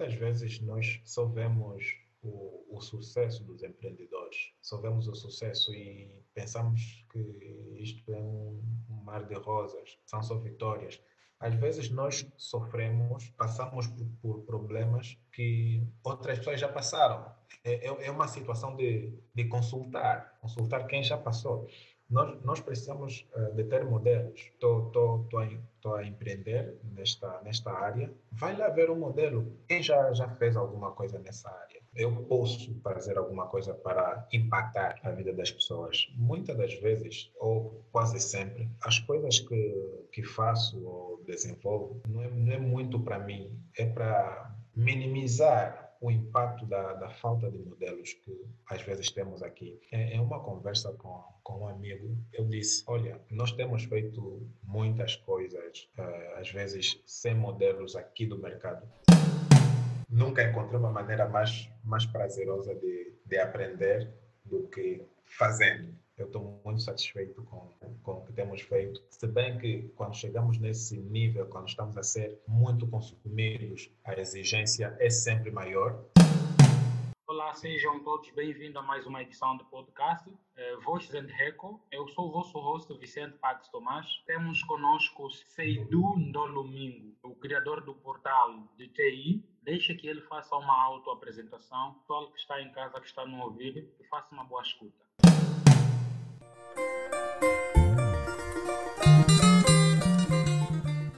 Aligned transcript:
muitas 0.00 0.14
vezes 0.14 0.60
nós 0.60 0.98
só 1.04 1.26
vemos 1.26 1.84
o, 2.22 2.64
o, 2.70 2.80
sucesso 2.80 3.44
dos 3.44 3.62
empreendedores, 3.62 4.50
só 4.62 4.78
vemos 4.78 5.06
o 5.06 5.14
sucesso 5.14 5.74
e 5.74 6.10
pensamos 6.32 7.04
que 7.12 7.18
isto 7.78 8.10
é 8.10 8.18
um, 8.18 8.62
mar 9.04 9.24
de 9.24 9.34
rosas, 9.34 9.98
são 10.06 10.22
só 10.22 10.36
vitórias. 10.36 10.98
Às 11.38 11.54
vezes 11.54 11.90
nós 11.90 12.26
sofremos, 12.38 13.28
passamos 13.36 13.86
por, 13.88 14.06
por 14.22 14.40
problemas 14.44 15.18
que 15.32 15.86
outras 16.02 16.38
pessoas 16.38 16.60
já 16.60 16.68
passaram. 16.68 17.30
É, 17.62 17.86
é, 17.86 18.06
é 18.06 18.10
uma 18.10 18.28
situação 18.28 18.76
de, 18.76 19.12
de 19.34 19.44
consultar, 19.48 20.38
consultar 20.40 20.86
quem 20.86 21.02
já 21.02 21.18
passou 21.18 21.68
nós, 22.10 22.42
nós 22.42 22.60
precisamos 22.60 23.26
uh, 23.36 23.54
de 23.54 23.64
ter 23.64 23.84
modelos. 23.84 24.40
Estou 24.52 25.30
a 25.94 26.04
empreender 26.04 26.76
nesta, 26.92 27.40
nesta 27.42 27.70
área. 27.72 28.12
Vai 28.32 28.56
lá 28.56 28.68
ver 28.68 28.90
um 28.90 28.98
modelo. 28.98 29.56
Quem 29.68 29.82
já, 29.82 30.12
já 30.12 30.28
fez 30.36 30.56
alguma 30.56 30.90
coisa 30.90 31.18
nessa 31.20 31.48
área? 31.48 31.80
Eu 31.94 32.14
posso 32.24 32.74
fazer 32.82 33.16
alguma 33.16 33.46
coisa 33.46 33.74
para 33.74 34.26
impactar 34.32 34.98
a 35.02 35.10
vida 35.10 35.32
das 35.32 35.50
pessoas. 35.50 36.12
Muitas 36.16 36.56
das 36.56 36.74
vezes, 36.80 37.32
ou 37.38 37.84
quase 37.92 38.20
sempre, 38.20 38.68
as 38.82 38.98
coisas 39.00 39.38
que, 39.40 40.06
que 40.12 40.22
faço 40.22 40.84
ou 40.84 41.22
desenvolvo 41.24 42.00
não 42.08 42.22
é, 42.22 42.30
não 42.30 42.52
é 42.52 42.58
muito 42.58 43.00
para 43.00 43.18
mim. 43.18 43.56
É 43.78 43.86
para 43.86 44.54
minimizar 44.74 45.89
o 46.00 46.10
impacto 46.10 46.64
da, 46.66 46.94
da 46.94 47.10
falta 47.10 47.50
de 47.50 47.58
modelos 47.58 48.14
que 48.14 48.44
às 48.68 48.80
vezes 48.82 49.10
temos 49.10 49.42
aqui. 49.42 49.78
Em, 49.92 50.14
em 50.14 50.20
uma 50.20 50.40
conversa 50.40 50.92
com, 50.94 51.22
com 51.42 51.60
um 51.60 51.68
amigo, 51.68 52.16
eu 52.32 52.46
disse: 52.46 52.82
Olha, 52.86 53.20
nós 53.30 53.52
temos 53.52 53.84
feito 53.84 54.48
muitas 54.62 55.16
coisas, 55.16 55.88
uh, 55.98 56.40
às 56.40 56.50
vezes 56.50 57.00
sem 57.04 57.34
modelos 57.34 57.94
aqui 57.96 58.24
do 58.26 58.38
mercado. 58.38 58.88
Nunca 60.08 60.42
encontrei 60.42 60.78
uma 60.78 60.90
maneira 60.90 61.28
mais, 61.28 61.70
mais 61.84 62.06
prazerosa 62.06 62.74
de, 62.74 63.14
de 63.24 63.38
aprender 63.38 64.10
do 64.44 64.66
que 64.68 65.06
fazendo 65.24 65.99
eu 66.20 66.26
estou 66.26 66.60
muito 66.64 66.82
satisfeito 66.82 67.42
com, 67.44 67.68
com 68.02 68.12
o 68.12 68.24
que 68.26 68.32
temos 68.32 68.60
feito. 68.60 69.02
Se 69.08 69.26
bem 69.26 69.58
que 69.58 69.88
quando 69.96 70.14
chegamos 70.14 70.58
nesse 70.58 70.98
nível, 70.98 71.46
quando 71.46 71.68
estamos 71.68 71.96
a 71.96 72.02
ser 72.02 72.38
muito 72.46 72.86
consumidos, 72.86 73.90
a 74.04 74.18
exigência 74.18 74.94
é 75.00 75.08
sempre 75.08 75.50
maior. 75.50 76.04
Olá, 77.26 77.54
sejam 77.54 78.02
todos 78.02 78.28
bem-vindos 78.32 78.76
a 78.76 78.82
mais 78.82 79.06
uma 79.06 79.22
edição 79.22 79.56
do 79.56 79.64
podcast 79.64 80.28
uh, 80.28 80.80
Voices 80.82 81.14
and 81.14 81.28
Reco. 81.28 81.80
Eu 81.90 82.06
sou 82.08 82.28
o 82.28 82.32
vosso 82.32 82.58
host, 82.58 82.92
Vicente 82.98 83.38
Pax 83.38 83.68
Tomás. 83.68 84.06
Temos 84.26 84.62
conosco 84.64 85.30
Seidu 85.30 86.16
Ndolumingo, 86.18 87.16
o 87.22 87.34
criador 87.36 87.82
do 87.82 87.94
portal 87.94 88.68
de 88.76 88.88
TI. 88.88 89.44
Deixa 89.62 89.94
que 89.94 90.08
ele 90.08 90.20
faça 90.22 90.56
uma 90.56 90.82
autoapresentação. 90.82 91.92
O 91.92 91.94
pessoal 92.00 92.32
que 92.32 92.38
está 92.40 92.60
em 92.60 92.72
casa, 92.72 93.00
que 93.00 93.06
está 93.06 93.24
no 93.24 93.40
ouvido, 93.42 93.88
que 93.96 94.04
faça 94.08 94.34
uma 94.34 94.44
boa 94.44 94.62
escuta. 94.62 95.09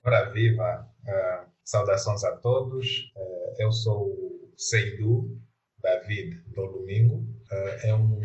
Ora 0.05 0.31
viva! 0.31 0.89
Uh, 1.05 1.51
saudações 1.65 2.25
a 2.25 2.37
todos. 2.37 3.13
Uh, 3.17 3.55
eu 3.59 3.73
sou 3.73 4.09
o 4.09 4.53
Seidu 4.57 5.41
David 5.83 6.43
do 6.55 6.67
Domingo. 6.67 7.17
Uh, 7.51 7.87
é, 7.87 7.95
um, 7.95 8.21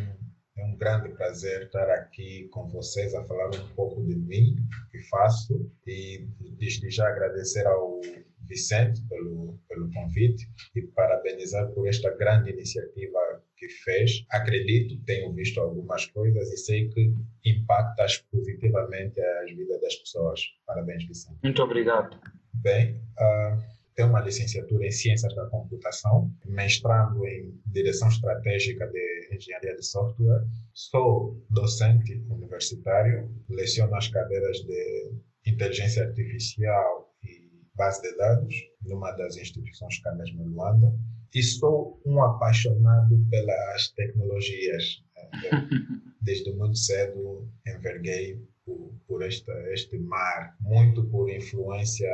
é 0.58 0.66
um 0.66 0.76
grande 0.76 1.10
prazer 1.10 1.64
estar 1.64 1.90
aqui 1.90 2.48
com 2.50 2.68
vocês 2.68 3.14
a 3.14 3.24
falar 3.24 3.48
um 3.48 3.68
pouco 3.76 4.04
de 4.06 4.16
mim, 4.16 4.56
o 4.88 4.92
que 4.92 5.00
faço, 5.10 5.72
e 5.86 6.28
desde 6.58 6.90
já 6.90 7.08
agradecer 7.08 7.66
ao 7.66 8.02
Vicente 8.42 9.02
pelo, 9.08 9.60
pelo 9.68 9.92
convite 9.92 10.50
e 10.76 10.82
parabenizar 10.82 11.70
por 11.74 11.88
esta 11.88 12.10
grande 12.16 12.52
iniciativa 12.52 13.20
que 13.58 13.68
fez. 13.68 14.26
Acredito, 14.30 14.98
tenho 15.04 15.34
visto 15.34 15.60
algumas 15.60 16.06
coisas 16.08 16.52
e 16.52 16.58
sei 16.58 16.90
que 16.90 17.14
impactas 17.46 18.18
positivamente 18.32 19.20
as 19.20 19.52
vidas 19.52 19.82
das 19.82 19.96
pessoas. 19.96 20.42
Parabéns, 20.66 21.06
Vicente. 21.08 21.40
Muito 21.44 21.62
obrigado. 21.62 22.20
Bem, 22.54 22.96
uh, 23.20 23.62
tenho 23.96 24.10
uma 24.10 24.22
licenciatura 24.22 24.86
em 24.86 24.92
Ciências 24.92 25.34
da 25.36 25.46
Computação, 25.48 26.32
mestrado 26.46 27.26
em 27.26 27.60
Direção 27.66 28.08
Estratégica 28.10 28.88
de 28.88 29.30
Engenharia 29.36 29.76
de 29.76 29.84
Software. 29.84 30.46
Sou 30.74 31.44
docente 31.50 32.14
universitário, 32.30 33.30
leciono 33.50 33.96
as 33.96 34.08
cadeiras 34.08 34.58
de 34.60 35.14
Inteligência 35.46 36.04
Artificial 36.04 37.12
e 37.24 37.50
Base 37.76 38.02
de 38.02 38.16
Dados 38.18 38.56
numa 38.84 39.12
das 39.14 39.38
instituições 39.38 40.00
cá 40.00 40.14
mesmo 40.14 40.44
em 40.44 40.48
Luanda 40.48 40.94
e 41.34 41.44
sou 41.44 42.02
um 42.06 42.22
apaixonado 42.22 43.26
pelas 43.30 43.90
tecnologias. 43.92 45.04
Desde 46.22 46.52
muito 46.54 46.78
cedo 46.78 47.50
enverguei 47.66 48.42
por, 48.66 48.94
por 49.08 49.24
este, 49.24 49.52
este 49.72 49.98
mar, 49.98 50.56
muito 50.60 51.06
por 51.06 51.30
influência 51.30 52.12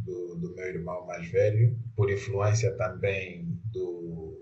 do, 0.00 0.36
do 0.36 0.54
meu 0.54 0.66
irmão 0.66 1.06
mais 1.06 1.30
velho, 1.30 1.78
por 1.94 2.10
influência 2.10 2.76
também 2.76 3.46
do 3.72 4.36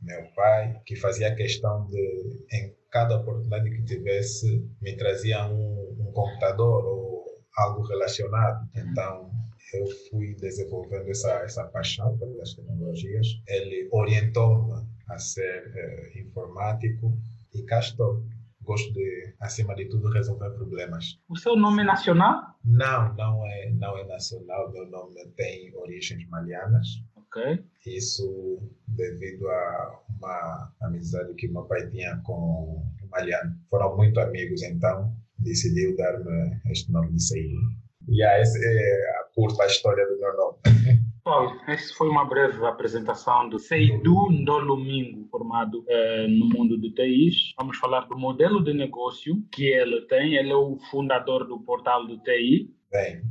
meu 0.00 0.24
pai, 0.34 0.80
que 0.86 0.96
fazia 0.96 1.34
questão 1.34 1.86
de, 1.86 2.46
em 2.52 2.74
cada 2.90 3.18
oportunidade 3.18 3.70
que 3.70 3.82
tivesse, 3.84 4.66
me 4.80 4.96
trazia 4.96 5.46
um, 5.46 5.96
um 6.00 6.12
computador 6.12 6.84
ou 6.84 7.24
algo 7.56 7.82
relacionado. 7.82 8.68
Então, 8.74 9.30
eu 9.72 9.86
fui 10.08 10.34
desenvolvendo 10.34 11.08
essa, 11.10 11.30
essa 11.42 11.64
paixão 11.64 12.16
pelas 12.18 12.54
tecnologias. 12.54 13.26
Ele 13.46 13.88
orientou-me 13.92 14.86
a 15.08 15.18
ser 15.18 15.72
eh, 15.74 16.20
informático 16.20 17.16
e 17.54 17.62
cá 17.62 17.80
estou. 17.80 18.24
Gosto 18.62 18.92
de, 18.92 19.34
acima 19.40 19.74
de 19.74 19.86
tudo, 19.86 20.10
resolver 20.10 20.50
problemas. 20.50 21.18
O 21.28 21.36
seu 21.36 21.56
nome 21.56 21.82
é 21.82 21.86
nacional? 21.86 22.42
Não, 22.62 23.14
não 23.14 23.46
é, 23.46 23.70
não 23.70 23.96
é 23.96 24.06
nacional. 24.06 24.70
Meu 24.70 24.86
nome 24.86 25.26
tem 25.36 25.74
origens 25.74 26.28
malianas. 26.28 26.86
Ok. 27.16 27.64
Isso 27.86 28.58
devido 28.86 29.48
a 29.48 30.02
uma 30.10 30.72
amizade 30.82 31.32
que 31.34 31.48
meu 31.48 31.64
pai 31.64 31.88
tinha 31.88 32.20
com 32.24 32.82
o 33.02 33.08
maliano. 33.10 33.56
Foram 33.70 33.96
muito 33.96 34.20
amigos, 34.20 34.62
então 34.62 35.14
decidiu 35.38 35.96
dar-me 35.96 36.60
este 36.66 36.92
nome 36.92 37.12
de 37.12 37.22
Saíl. 37.22 37.58
E 38.08 38.20
yeah, 38.20 38.40
essa 38.40 38.58
é 38.58 39.20
a 39.20 39.24
curta 39.34 39.66
história 39.66 40.06
do 40.06 40.18
meu 40.18 40.36
nome. 40.36 40.58
Bom, 41.22 41.54
essa 41.68 41.94
foi 41.94 42.08
uma 42.08 42.24
breve 42.24 42.64
apresentação 42.64 43.50
do 43.50 43.58
Seidu 43.58 44.30
Ndolumingo, 44.30 45.28
formado 45.30 45.84
eh, 45.86 46.26
no 46.26 46.48
mundo 46.48 46.78
do 46.78 46.90
TI. 46.94 47.30
Vamos 47.58 47.76
falar 47.76 48.06
do 48.08 48.16
modelo 48.16 48.64
de 48.64 48.72
negócio 48.72 49.34
que 49.52 49.66
ele 49.66 50.00
tem. 50.06 50.36
Ele 50.36 50.50
é 50.50 50.56
o 50.56 50.78
fundador 50.90 51.46
do 51.46 51.60
portal 51.60 52.06
do 52.06 52.18
TI. 52.22 52.74
Bem, 52.90 53.22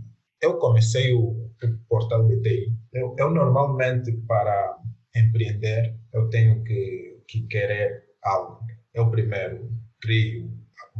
eu 0.44 0.60
comecei 0.60 1.12
o, 1.12 1.30
o 1.32 1.88
portal 1.90 2.28
de 2.28 2.40
TI. 2.44 2.72
Eu, 2.94 3.16
eu, 3.18 3.32
normalmente, 3.32 4.12
para 4.28 4.78
empreender, 5.16 5.96
eu 6.14 6.30
tenho 6.30 6.64
que, 6.64 7.24
que 7.28 7.48
querer 7.48 8.04
algo. 8.24 8.60
Eu 8.94 9.10
primeiro 9.10 9.72
crio 10.00 10.52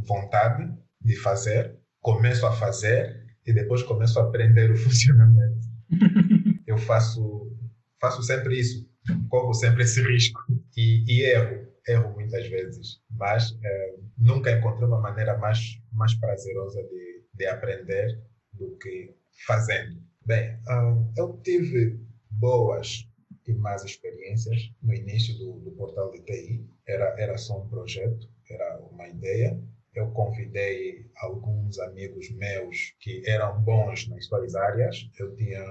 vontade 0.04 0.68
de 1.00 1.14
fazer, 1.14 1.78
começo 2.02 2.44
a 2.44 2.50
fazer 2.50 3.27
e 3.48 3.52
depois 3.54 3.82
começo 3.82 4.20
a 4.20 4.24
aprender 4.24 4.70
o 4.70 4.76
funcionamento. 4.78 5.66
eu 6.66 6.76
faço, 6.76 7.50
faço 7.98 8.22
sempre 8.22 8.60
isso, 8.60 8.86
corro 9.28 9.54
sempre 9.54 9.84
esse 9.84 10.02
risco 10.02 10.38
e, 10.76 11.02
e 11.08 11.22
erro, 11.22 11.66
erro 11.88 12.12
muitas 12.12 12.46
vezes, 12.48 13.00
mas 13.10 13.58
é, 13.64 13.94
nunca 14.18 14.52
encontrei 14.52 14.86
uma 14.86 15.00
maneira 15.00 15.36
mais, 15.38 15.80
mais 15.90 16.14
prazerosa 16.14 16.82
de, 16.82 17.24
de 17.32 17.46
aprender 17.46 18.20
do 18.52 18.76
que 18.76 19.14
fazendo. 19.46 19.98
Bem, 20.26 20.58
hum, 20.68 21.10
eu 21.16 21.40
tive 21.42 21.98
boas 22.30 23.08
e 23.46 23.54
más 23.54 23.82
experiências 23.82 24.70
no 24.82 24.94
início 24.94 25.38
do, 25.38 25.58
do 25.60 25.70
portal 25.70 26.10
de 26.10 26.20
TI. 26.20 26.68
Era, 26.86 27.14
era 27.18 27.38
só 27.38 27.62
um 27.62 27.68
projeto, 27.68 28.28
era 28.50 28.78
uma 28.90 29.08
ideia, 29.08 29.58
eu 29.94 30.10
convidei 30.10 31.06
alguns 31.16 31.78
amigos 31.78 32.30
meus 32.30 32.94
que 33.00 33.22
eram 33.26 33.60
bons 33.62 34.08
nas 34.08 34.26
suas 34.26 34.54
áreas. 34.54 35.08
Eu 35.18 35.34
tinha 35.34 35.64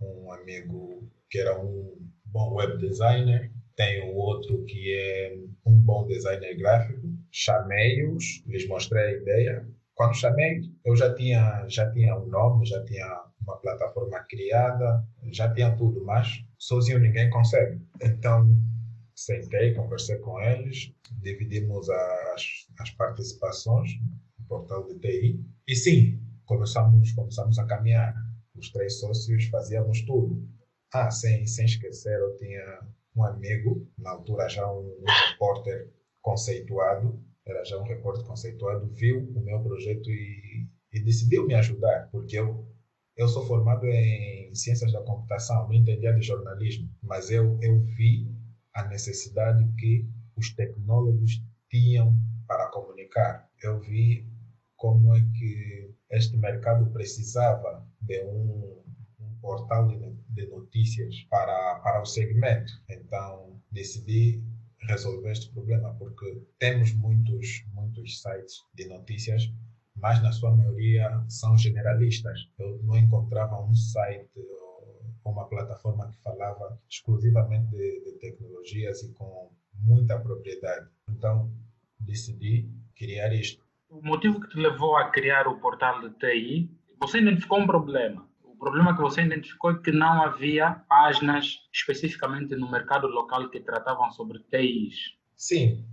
um 0.00 0.32
amigo 0.32 1.08
que 1.30 1.38
era 1.38 1.58
um 1.60 1.96
bom 2.26 2.54
web 2.54 2.78
designer, 2.78 3.50
tenho 3.76 4.14
outro 4.14 4.64
que 4.64 4.94
é 4.94 5.36
um 5.66 5.76
bom 5.76 6.06
designer 6.06 6.56
gráfico. 6.56 7.00
Chamei-os, 7.30 8.42
lhes 8.46 8.68
mostrei 8.68 9.02
a 9.02 9.12
ideia. 9.12 9.68
Quando 9.94 10.14
chamei, 10.14 10.60
eu 10.84 10.96
já 10.96 11.12
tinha 11.14 11.66
já 11.68 11.90
tinha 11.92 12.16
um 12.16 12.26
nome, 12.26 12.66
já 12.66 12.82
tinha 12.84 13.06
uma 13.42 13.56
plataforma 13.58 14.20
criada, 14.28 15.04
já 15.32 15.52
tinha 15.52 15.74
tudo, 15.76 16.04
mas 16.04 16.44
sozinho 16.58 16.98
ninguém 16.98 17.30
consegue. 17.30 17.80
Então 18.02 18.48
sentei, 19.14 19.74
conversei 19.74 20.18
com 20.18 20.40
eles, 20.40 20.92
dividimos 21.12 21.88
as, 21.88 22.66
as 22.78 22.90
participações 22.90 23.90
no 24.38 24.46
portal 24.46 24.86
de 24.86 24.98
TI 24.98 25.44
e 25.66 25.74
sim, 25.74 26.20
começamos, 26.44 27.12
começamos 27.12 27.58
a 27.58 27.66
caminhar. 27.66 28.14
Os 28.54 28.70
três 28.70 29.00
sócios 29.00 29.46
fazíamos 29.46 30.02
tudo. 30.02 30.48
Ah, 30.92 31.10
sem, 31.10 31.44
sem 31.46 31.64
esquecer, 31.64 32.18
eu 32.20 32.36
tinha 32.36 32.80
um 33.16 33.24
amigo, 33.24 33.88
na 33.98 34.10
altura 34.10 34.48
já 34.48 34.70
um, 34.70 34.96
um 35.00 35.30
repórter 35.30 35.90
conceituado, 36.22 37.20
era 37.44 37.64
já 37.64 37.78
um 37.78 37.82
repórter 37.82 38.24
conceituado, 38.24 38.88
viu 38.94 39.28
o 39.34 39.40
meu 39.40 39.60
projeto 39.60 40.08
e, 40.08 40.66
e 40.92 41.00
decidiu 41.00 41.46
me 41.46 41.54
ajudar, 41.54 42.08
porque 42.12 42.38
eu 42.38 42.64
eu 43.16 43.28
sou 43.28 43.46
formado 43.46 43.86
em 43.86 44.52
ciências 44.54 44.92
da 44.92 45.00
computação, 45.00 45.68
não 45.68 45.74
entendia 45.74 46.12
de 46.12 46.22
jornalismo, 46.22 46.90
mas 47.00 47.30
eu, 47.30 47.58
eu 47.62 47.80
vi 47.80 48.28
a 48.74 48.88
necessidade 48.88 49.64
que 49.78 50.08
os 50.36 50.50
tecnólogos 50.54 51.42
tinham 51.70 52.16
para 52.46 52.68
comunicar. 52.68 53.48
Eu 53.62 53.80
vi 53.80 54.26
como 54.76 55.14
é 55.14 55.20
que 55.38 55.90
este 56.10 56.36
mercado 56.36 56.90
precisava 56.92 57.86
de 58.00 58.22
um, 58.24 58.82
um 59.20 59.38
portal 59.40 59.88
de, 59.88 60.12
de 60.28 60.46
notícias 60.46 61.14
para, 61.30 61.80
para 61.80 62.02
o 62.02 62.04
segmento. 62.04 62.72
Então, 62.88 63.60
decidi 63.70 64.42
resolver 64.80 65.32
este 65.32 65.50
problema, 65.52 65.94
porque 65.94 66.42
temos 66.58 66.92
muitos, 66.92 67.64
muitos 67.72 68.20
sites 68.20 68.56
de 68.74 68.86
notícias 68.86 69.50
mas 69.96 70.22
na 70.22 70.32
sua 70.32 70.54
maioria 70.54 71.24
são 71.28 71.56
generalistas. 71.56 72.48
Eu 72.58 72.78
não 72.82 72.96
encontrava 72.96 73.60
um 73.62 73.74
site 73.74 74.28
ou 75.24 75.32
uma 75.32 75.48
plataforma 75.48 76.10
que 76.10 76.22
falava 76.22 76.78
exclusivamente 76.90 77.70
de, 77.70 78.04
de 78.04 78.12
tecnologias 78.18 79.02
e 79.02 79.12
com 79.12 79.50
muita 79.80 80.18
propriedade. 80.18 80.88
Então, 81.08 81.50
decidi 82.00 82.68
criar 82.96 83.32
isto. 83.32 83.62
O 83.88 84.00
motivo 84.02 84.40
que 84.40 84.48
te 84.48 84.58
levou 84.58 84.96
a 84.96 85.10
criar 85.10 85.46
o 85.46 85.58
portal 85.60 86.00
de 86.00 86.10
TI, 86.18 86.70
você 87.00 87.18
identificou 87.18 87.60
um 87.60 87.66
problema. 87.66 88.28
O 88.42 88.56
problema 88.56 88.94
que 88.94 89.02
você 89.02 89.22
identificou 89.22 89.72
é 89.72 89.78
que 89.78 89.92
não 89.92 90.22
havia 90.22 90.70
páginas 90.88 91.58
especificamente 91.72 92.56
no 92.56 92.70
mercado 92.70 93.06
local 93.06 93.50
que 93.50 93.60
tratavam 93.60 94.10
sobre 94.10 94.38
TIs. 94.50 94.96
Sim, 95.36 95.84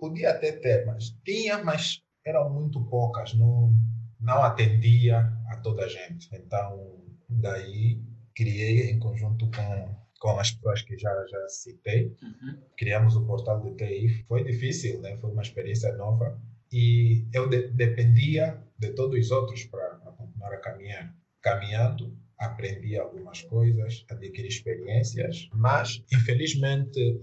podia 0.00 0.30
até 0.30 0.52
ter, 0.52 0.86
mas 0.86 1.10
tinha, 1.24 1.62
mas 1.62 2.00
eram 2.24 2.50
muito 2.50 2.82
poucas, 2.84 3.34
não, 3.34 3.72
não 4.20 4.42
atendia 4.42 5.32
a 5.48 5.56
toda 5.56 5.84
a 5.84 5.88
gente. 5.88 6.28
Então, 6.34 6.98
daí 7.28 8.02
criei 8.34 8.90
em 8.90 8.98
conjunto 8.98 9.50
com, 9.50 9.96
com 10.18 10.38
as 10.38 10.50
pessoas 10.50 10.82
que 10.82 10.98
já, 10.98 11.10
já 11.26 11.48
citei, 11.48 12.16
uhum. 12.22 12.58
criamos 12.76 13.16
o 13.16 13.24
portal 13.24 13.60
de 13.60 13.74
TI. 13.76 14.24
Foi 14.26 14.44
difícil, 14.44 15.00
né? 15.00 15.16
foi 15.18 15.30
uma 15.30 15.42
experiência 15.42 15.94
nova 15.96 16.40
e 16.72 17.26
eu 17.32 17.48
de, 17.48 17.68
dependia 17.68 18.62
de 18.78 18.90
todos 18.90 19.18
os 19.18 19.30
outros 19.30 19.64
para 19.64 19.96
continuar 20.16 20.52
a 20.52 20.58
caminhar. 20.58 21.14
Caminhando, 21.40 22.16
aprendi 22.38 22.96
algumas 22.98 23.42
coisas, 23.42 24.04
adquiri 24.10 24.48
experiências, 24.48 25.48
mas 25.54 26.02
infelizmente 26.12 27.20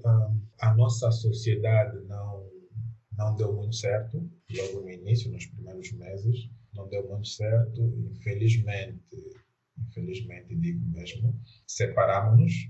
a 0.59 0.73
nossa 0.73 1.11
sociedade 1.11 1.99
não 2.05 2.45
não 3.17 3.33
deu 3.33 3.53
muito 3.53 3.75
certo, 3.75 4.29
logo 4.57 4.81
no 4.81 4.89
início, 4.89 5.31
nos 5.31 5.45
primeiros 5.45 5.89
meses, 5.93 6.49
não 6.73 6.87
deu 6.89 7.07
muito 7.07 7.29
certo. 7.29 7.81
Infelizmente, 8.11 8.99
infelizmente 9.87 10.53
digo 10.55 10.85
mesmo, 10.87 11.39
separámos-nos 11.65 12.69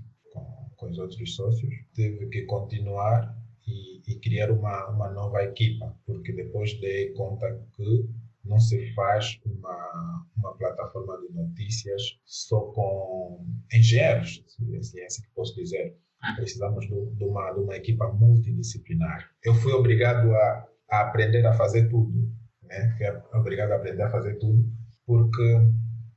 com, 0.76 0.88
os 0.90 0.98
outros 0.98 1.34
sócios. 1.34 1.74
Teve 1.94 2.26
que 2.28 2.42
continuar 2.42 3.36
e, 3.66 4.02
e, 4.06 4.18
criar 4.20 4.50
uma, 4.50 4.88
uma 4.88 5.10
nova 5.10 5.42
equipa, 5.42 5.94
porque 6.04 6.32
depois 6.32 6.78
dei 6.80 7.12
conta 7.12 7.60
que 7.74 8.08
não 8.44 8.60
se 8.60 8.94
faz 8.94 9.40
uma, 9.44 10.26
uma 10.36 10.56
plataforma 10.56 11.18
de 11.18 11.34
notícias 11.34 12.18
só 12.24 12.60
com 12.72 13.44
engenheiros, 13.72 14.44
se 14.46 15.00
é 15.00 15.06
assim 15.06 15.22
que 15.22 15.30
posso 15.34 15.54
dizer 15.56 15.96
precisamos 16.34 16.86
de, 16.86 17.06
de, 17.14 17.24
uma, 17.24 17.52
de 17.52 17.60
uma 17.60 17.76
equipa 17.76 18.08
multidisciplinar. 18.08 19.30
Eu 19.44 19.54
fui 19.54 19.72
obrigado 19.72 20.34
a, 20.34 20.66
a 20.90 21.00
aprender 21.02 21.46
a 21.46 21.52
fazer 21.52 21.88
tudo, 21.88 22.32
né? 22.62 22.94
Fui 22.96 23.06
obrigado 23.38 23.72
a 23.72 23.76
aprender 23.76 24.02
a 24.02 24.10
fazer 24.10 24.34
tudo 24.38 24.64
porque 25.06 25.60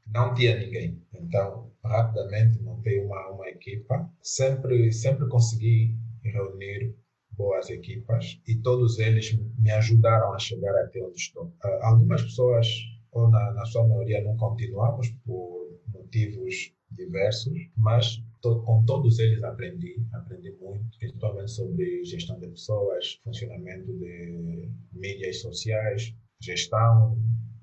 não 0.07 0.33
tinha 0.33 0.57
ninguém. 0.57 1.03
Então, 1.13 1.68
rapidamente 1.83 2.61
montei 2.61 2.99
uma, 2.99 3.29
uma 3.29 3.47
equipa. 3.49 4.09
Sempre, 4.21 4.91
sempre 4.91 5.27
consegui 5.27 5.95
reunir 6.23 6.95
boas 7.31 7.69
equipas 7.69 8.39
e 8.47 8.55
todos 8.55 8.99
eles 8.99 9.37
me 9.57 9.71
ajudaram 9.71 10.33
a 10.33 10.39
chegar 10.39 10.75
até 10.75 11.01
onde 11.01 11.17
estou. 11.17 11.53
Ah, 11.63 11.87
algumas 11.87 12.21
pessoas, 12.21 12.67
ou 13.11 13.29
na, 13.29 13.53
na 13.53 13.65
sua 13.65 13.87
maioria, 13.87 14.23
não 14.23 14.35
continuamos 14.35 15.09
por 15.25 15.79
motivos 15.87 16.73
diversos, 16.91 17.57
mas 17.77 18.21
to, 18.41 18.61
com 18.63 18.83
todos 18.85 19.19
eles 19.19 19.41
aprendi, 19.43 19.95
aprendi 20.11 20.51
muito, 20.59 20.97
principalmente 20.99 21.51
sobre 21.51 22.03
gestão 22.03 22.39
de 22.39 22.47
pessoas, 22.47 23.19
funcionamento 23.23 23.93
de 23.93 24.69
mídias 24.91 25.41
sociais, 25.41 26.13
gestão, 26.41 27.17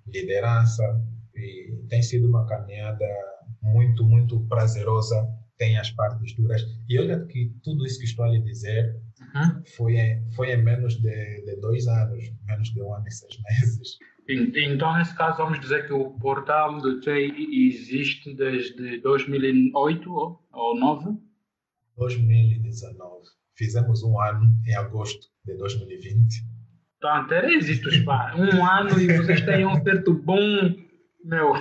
liderança, 0.06 1.02
e 1.34 1.76
tem 1.88 2.02
sido 2.02 2.28
uma 2.28 2.46
caminhada 2.46 3.06
muito, 3.66 4.04
muito 4.04 4.40
prazerosa, 4.48 5.26
tem 5.58 5.78
as 5.78 5.90
partes 5.90 6.34
duras. 6.34 6.62
E 6.88 6.98
olha 6.98 7.24
que 7.26 7.52
tudo 7.62 7.84
isso 7.84 7.98
que 7.98 8.04
estou 8.04 8.24
a 8.24 8.28
lhe 8.28 8.40
dizer 8.40 8.96
uhum. 9.20 9.62
foi, 9.76 9.96
em, 9.96 10.30
foi 10.32 10.52
em 10.52 10.62
menos 10.62 10.94
de, 11.00 11.42
de 11.44 11.56
dois 11.60 11.86
anos, 11.86 12.32
menos 12.46 12.68
de 12.72 12.82
um 12.82 12.94
ano 12.94 13.06
e 13.06 13.10
seis 13.10 13.36
meses. 13.42 13.98
Então, 14.28 14.96
nesse 14.98 15.14
caso, 15.14 15.38
vamos 15.38 15.60
dizer 15.60 15.86
que 15.86 15.92
o 15.92 16.10
portal 16.18 16.80
do 16.80 17.00
TI 17.00 17.68
existe 17.68 18.34
desde 18.34 19.00
2008 19.00 20.12
ou, 20.12 20.40
ou 20.52 20.78
9? 20.78 21.16
2019. 21.96 23.24
Fizemos 23.56 24.02
um 24.02 24.20
ano 24.20 24.52
em 24.66 24.74
agosto 24.74 25.28
de 25.44 25.56
2020. 25.56 26.44
Então, 26.96 27.26
pá. 28.04 28.34
Um 28.36 28.66
ano 28.66 28.98
e 29.00 29.16
vocês 29.16 29.40
têm 29.42 29.64
um 29.64 29.82
certo 29.82 30.12
bom. 30.12 30.74
Meu. 31.26 31.52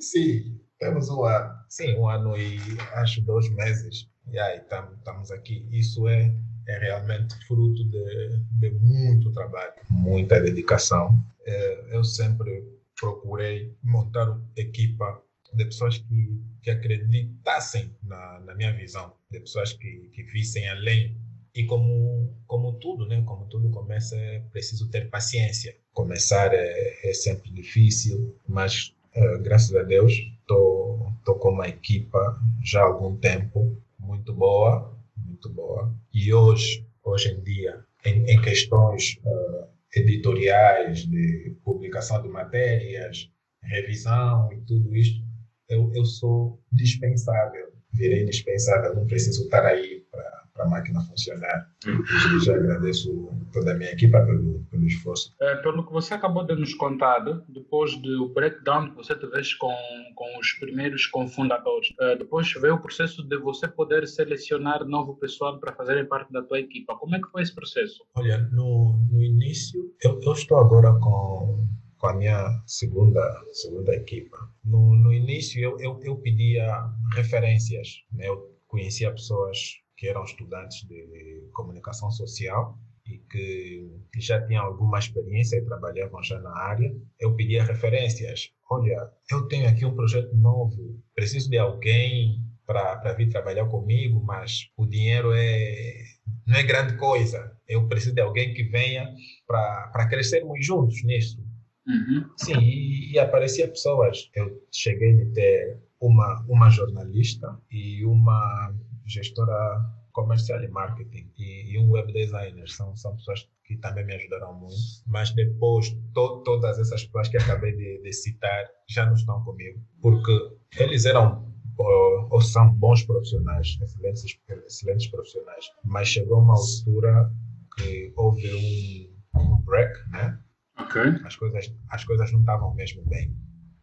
Sim, 0.00 0.60
temos 0.78 1.10
um 1.10 1.24
ano. 1.24 1.52
Sim, 1.68 1.96
um 1.96 2.08
ano 2.08 2.36
e 2.36 2.58
acho 2.94 3.20
dois 3.22 3.48
meses. 3.50 4.08
E 4.32 4.38
aí, 4.38 4.58
estamos 4.58 5.30
aqui. 5.30 5.66
Isso 5.70 6.08
é 6.08 6.32
é 6.66 6.78
realmente 6.78 7.34
fruto 7.46 7.84
de, 7.84 8.40
de 8.58 8.70
muito 8.70 9.30
trabalho, 9.32 9.72
muita 9.90 10.40
dedicação. 10.40 11.18
É, 11.46 11.96
eu 11.96 12.02
sempre 12.02 12.64
procurei 12.98 13.72
montar 13.82 14.38
equipa 14.56 15.22
de 15.54 15.64
pessoas 15.64 15.98
que, 15.98 16.42
que 16.62 16.70
acreditassem 16.70 17.94
na, 18.02 18.40
na 18.40 18.54
minha 18.54 18.72
visão, 18.72 19.12
de 19.30 19.40
pessoas 19.40 19.72
que, 19.72 20.10
que 20.12 20.22
vissem 20.24 20.68
além. 20.68 21.16
E 21.56 21.64
como, 21.64 22.34
como 22.46 22.74
tudo, 22.74 23.06
né? 23.06 23.22
Como 23.26 23.46
tudo 23.46 23.70
começa, 23.70 24.16
é 24.16 24.40
preciso 24.52 24.90
ter 24.90 25.08
paciência. 25.08 25.76
Começar 25.92 26.52
é, 26.52 27.08
é 27.08 27.14
sempre 27.14 27.50
difícil, 27.50 28.36
mas 28.46 28.94
é, 29.14 29.38
graças 29.38 29.74
a 29.74 29.82
Deus 29.82 30.12
estou 30.40 31.38
com 31.38 31.50
uma 31.50 31.66
equipa 31.66 32.38
já 32.62 32.82
há 32.82 32.84
algum 32.84 33.16
tempo 33.16 33.82
muito 33.98 34.32
boa 34.32 34.96
muito 35.24 35.50
boa. 35.50 35.94
E 36.12 36.32
hoje, 36.32 36.86
hoje 37.04 37.30
em 37.30 37.42
dia, 37.42 37.84
em, 38.04 38.24
em 38.24 38.40
questões 38.40 39.18
uh, 39.24 39.66
editoriais, 39.94 41.06
de 41.06 41.56
publicação 41.64 42.22
de 42.22 42.28
matérias, 42.28 43.30
revisão 43.62 44.52
e 44.52 44.60
tudo 44.62 44.94
isto, 44.94 45.20
eu, 45.68 45.92
eu 45.94 46.04
sou 46.04 46.60
dispensável, 46.72 47.72
virei 47.92 48.24
dispensável, 48.24 48.94
não 48.94 49.06
preciso 49.06 49.44
estar 49.44 49.64
aí 49.66 50.04
para 50.10 50.35
para 50.56 50.64
a 50.64 50.68
máquina 50.68 51.00
funcionar. 51.02 51.70
Uhum. 51.86 52.40
Já 52.40 52.54
agradeço 52.54 53.30
toda 53.52 53.72
a 53.72 53.74
minha 53.74 53.90
equipa 53.90 54.20
pelo, 54.24 54.64
pelo 54.70 54.86
esforço. 54.86 55.34
É, 55.40 55.56
pelo 55.56 55.86
que 55.86 55.92
você 55.92 56.14
acabou 56.14 56.44
de 56.44 56.54
nos 56.54 56.74
contar, 56.74 57.20
depois 57.48 57.96
do 57.96 58.28
breakdown 58.30 58.90
que 58.90 58.96
você 58.96 59.14
teve 59.14 59.36
com, 59.58 59.74
com 60.14 60.38
os 60.38 60.52
primeiros 60.54 61.06
cofundadores, 61.06 61.88
é, 62.00 62.16
depois 62.16 62.50
veio 62.54 62.74
o 62.74 62.80
processo 62.80 63.22
de 63.22 63.36
você 63.38 63.68
poder 63.68 64.08
selecionar 64.08 64.84
novo 64.84 65.14
pessoal 65.16 65.58
para 65.60 65.74
fazerem 65.74 66.06
parte 66.06 66.32
da 66.32 66.42
tua 66.42 66.58
equipa. 66.58 66.96
Como 66.96 67.14
é 67.14 67.20
que 67.20 67.28
foi 67.30 67.42
esse 67.42 67.54
processo? 67.54 68.04
Olha, 68.14 68.38
no, 68.50 68.96
no 69.10 69.22
início, 69.22 69.92
eu, 70.02 70.18
eu 70.22 70.32
estou 70.32 70.58
agora 70.58 70.92
com 70.98 71.66
com 71.98 72.08
a 72.08 72.14
minha 72.14 72.62
segunda 72.66 73.20
segunda 73.52 73.94
equipa. 73.94 74.36
No, 74.64 74.94
no 74.94 75.12
início 75.12 75.60
eu, 75.60 75.78
eu, 75.80 75.98
eu 76.02 76.16
pedia 76.16 76.70
referências, 77.14 77.88
né? 78.12 78.28
eu 78.28 78.54
conhecia 78.66 79.10
pessoas 79.10 79.80
que 79.96 80.08
eram 80.08 80.24
estudantes 80.24 80.86
de 80.86 81.48
comunicação 81.52 82.10
social 82.10 82.78
e 83.06 83.18
que 83.30 83.88
já 84.18 84.44
tinham 84.46 84.64
alguma 84.64 84.98
experiência 84.98 85.56
e 85.56 85.64
trabalhavam 85.64 86.22
já 86.22 86.38
na 86.40 86.56
área, 86.58 86.94
eu 87.20 87.34
pedia 87.34 87.64
referências. 87.64 88.50
Olha, 88.70 89.10
eu 89.30 89.46
tenho 89.48 89.68
aqui 89.68 89.84
um 89.84 89.94
projeto 89.94 90.34
novo, 90.36 91.00
preciso 91.14 91.48
de 91.48 91.56
alguém 91.56 92.44
para 92.66 93.12
vir 93.12 93.28
trabalhar 93.28 93.66
comigo, 93.66 94.20
mas 94.24 94.68
o 94.76 94.84
dinheiro 94.84 95.32
é 95.32 96.02
não 96.46 96.56
é 96.56 96.62
grande 96.62 96.96
coisa. 96.96 97.52
Eu 97.68 97.88
preciso 97.88 98.14
de 98.14 98.20
alguém 98.20 98.54
que 98.54 98.64
venha 98.64 99.08
para 99.46 100.08
crescermos 100.08 100.64
juntos 100.64 101.02
nisso. 101.04 101.44
Uhum. 101.86 102.28
Sim, 102.36 102.58
e, 102.58 103.12
e 103.12 103.18
aparecia 103.18 103.68
pessoas. 103.68 104.28
Eu 104.34 104.66
cheguei 104.72 105.22
a 105.22 105.32
ter 105.32 105.78
uma, 106.00 106.44
uma 106.48 106.68
jornalista 106.70 107.58
e 107.70 108.04
uma 108.04 108.74
gestora 109.06 109.80
comercial 110.12 110.62
e 110.62 110.68
marketing 110.68 111.30
e, 111.38 111.72
e, 111.72 111.78
um 111.78 111.90
web 111.90 112.12
designer. 112.12 112.68
São, 112.68 112.96
são 112.96 113.14
pessoas 113.16 113.48
que 113.64 113.76
também 113.76 114.04
me 114.04 114.14
ajudaram 114.14 114.54
muito. 114.54 114.76
Mas 115.06 115.30
depois, 115.32 115.90
to, 116.14 116.42
todas 116.44 116.78
essas 116.78 117.04
pessoas 117.04 117.28
que 117.28 117.36
acabei 117.36 117.76
de, 117.76 118.02
de, 118.02 118.12
citar 118.12 118.64
já 118.88 119.04
não 119.04 119.14
estão 119.14 119.42
comigo, 119.44 119.78
porque 120.00 120.32
eles 120.78 121.04
eram 121.04 121.46
ou, 121.78 122.28
ou 122.30 122.40
são 122.40 122.72
bons 122.72 123.02
profissionais, 123.04 123.78
excelentes, 123.82 124.24
excelentes 124.66 125.08
profissionais, 125.08 125.66
mas 125.84 126.08
chegou 126.08 126.40
uma 126.40 126.54
altura 126.54 127.30
que 127.76 128.12
houve 128.16 129.10
um, 129.34 129.40
um 129.40 129.56
break, 129.62 129.92
né? 130.10 130.40
Okay. 130.80 131.14
As 131.24 131.36
coisas, 131.36 131.74
as 131.90 132.04
coisas 132.04 132.32
não 132.32 132.40
estavam 132.40 132.74
mesmo 132.74 133.02
bem, 133.04 133.34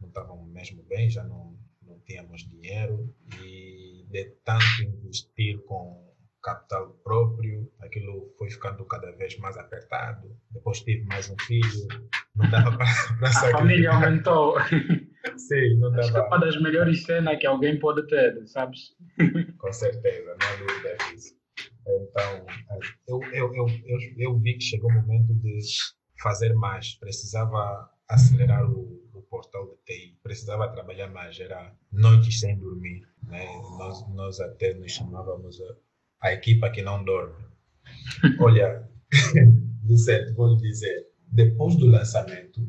não 0.01 0.07
estavam 0.07 0.45
mesmo 0.47 0.83
bem, 0.83 1.09
já 1.09 1.23
não, 1.23 1.55
não 1.81 1.99
tínhamos 1.99 2.41
dinheiro 2.47 3.13
e 3.39 3.52
de 4.13 4.25
tanto 4.46 4.84
investir 4.84 5.58
com 5.65 6.13
capital 6.43 6.89
próprio, 7.03 7.67
aquilo 7.82 8.32
foi 8.38 8.50
ficando 8.50 8.86
cada 8.86 9.12
vez 9.13 9.38
mais 9.39 9.58
apertado. 9.58 10.29
Depois 10.51 10.82
tive 10.82 11.03
mais 11.05 11.29
um 11.32 11.36
filho, 11.48 11.88
não 12.36 12.50
dava 12.51 12.77
para 12.77 13.32
sair. 13.32 13.55
A 13.55 13.58
família 13.58 13.91
aumentou. 13.91 14.55
Sim, 15.38 15.79
não 15.79 15.89
dava. 15.89 16.01
Acho 16.01 16.12
que 16.12 16.17
é 16.17 16.22
uma 16.22 16.39
das 16.39 16.62
melhores 16.62 17.03
cenas 17.03 17.39
que 17.39 17.48
alguém 17.48 17.79
pode 17.79 18.05
ter, 18.08 18.46
sabes? 18.48 18.96
Com 19.58 19.74
certeza, 19.74 20.36
não 20.39 20.48
há 20.48 20.55
dúvida 20.58 20.98
disso. 21.10 21.36
Então, 21.88 22.46
eu, 23.08 23.24
eu, 23.34 23.53
eu, 23.55 23.98
eu 24.17 24.39
vi 24.39 24.53
que 24.53 24.63
chegou 24.63 24.91
o 24.91 24.93
momento 24.93 25.34
de 25.34 25.60
fazer 26.22 26.53
mais. 26.53 26.96
Precisava 27.00 27.89
acelerar 28.10 28.69
o, 28.69 29.01
o 29.13 29.22
portal 29.24 29.67
de 29.67 29.75
TI, 29.86 30.17
precisava 30.22 30.67
trabalhar 30.69 31.07
mais. 31.10 31.39
Era 31.39 31.75
noites 31.91 32.39
sem 32.39 32.57
dormir. 32.57 33.07
Né? 33.24 33.45
Nós, 33.77 34.07
nós 34.10 34.39
até 34.39 34.74
nos 34.74 34.91
chamávamos 34.91 35.57
a 36.22 36.33
equipa 36.33 36.69
que 36.69 36.81
não 36.81 37.03
dorme. 37.03 37.43
Olha, 38.39 38.89
Vicente, 39.83 40.31
vou 40.33 40.53
lhe 40.53 40.62
dizer, 40.62 41.07
depois 41.27 41.75
do 41.75 41.88
lançamento, 41.88 42.62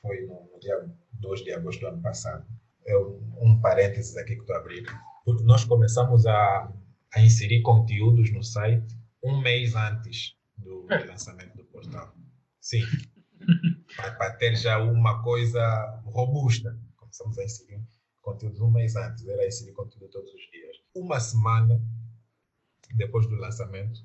foi 0.00 0.26
no, 0.26 0.48
dia 0.60 0.88
2 1.14 1.44
de 1.44 1.52
agosto 1.52 1.80
do 1.80 1.88
ano 1.88 2.02
passado, 2.02 2.46
é 2.86 2.96
um, 2.96 3.20
um 3.40 3.60
parênteses 3.60 4.16
aqui 4.16 4.34
que 4.34 4.40
estou 4.42 4.56
abrindo, 4.56 4.90
porque 5.24 5.42
nós 5.44 5.64
começamos 5.64 6.26
a, 6.26 6.72
a 7.14 7.20
inserir 7.20 7.62
conteúdos 7.62 8.32
no 8.32 8.42
site 8.42 8.96
um 9.22 9.40
mês 9.40 9.74
antes 9.74 10.34
do, 10.56 10.86
do 10.86 11.06
lançamento 11.06 11.56
do 11.56 11.64
portal. 11.64 12.14
Sim, 12.60 12.82
para 14.16 14.32
ter 14.32 14.56
já 14.56 14.78
uma 14.78 15.22
coisa 15.22 16.00
robusta. 16.04 16.78
Começamos 16.96 17.38
a 17.38 17.44
inserir 17.44 17.82
conteúdos 18.20 18.60
um 18.60 18.70
mês 18.70 18.96
antes, 18.96 19.26
era 19.26 19.46
inserir 19.46 19.72
conteúdo 19.72 20.08
todos 20.08 20.32
os 20.32 20.50
dias. 20.50 20.76
Uma 20.94 21.20
semana 21.20 21.80
depois 22.94 23.26
do 23.26 23.36
lançamento, 23.36 24.00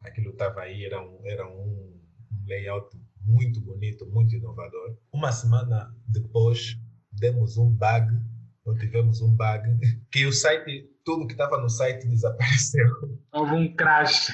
aquilo 0.00 0.30
estava 0.30 0.60
aí, 0.60 0.84
era 0.84 1.00
um, 1.00 1.20
era 1.24 1.46
um 1.46 2.00
layout 2.46 2.96
muito 3.20 3.60
bonito, 3.60 4.06
muito 4.06 4.34
inovador. 4.34 4.96
Uma 5.12 5.32
semana 5.32 5.94
depois, 6.06 6.76
demos 7.12 7.56
um 7.56 7.70
bug, 7.70 8.08
ou 8.64 8.76
tivemos 8.76 9.20
um 9.20 9.34
bug, 9.34 9.78
que 10.10 10.26
o 10.26 10.32
site, 10.32 10.90
tudo 11.04 11.26
que 11.26 11.32
estava 11.32 11.60
no 11.60 11.68
site 11.68 12.06
desapareceu. 12.08 13.20
Houve 13.32 13.52
um 13.54 13.74
crash. 13.74 14.28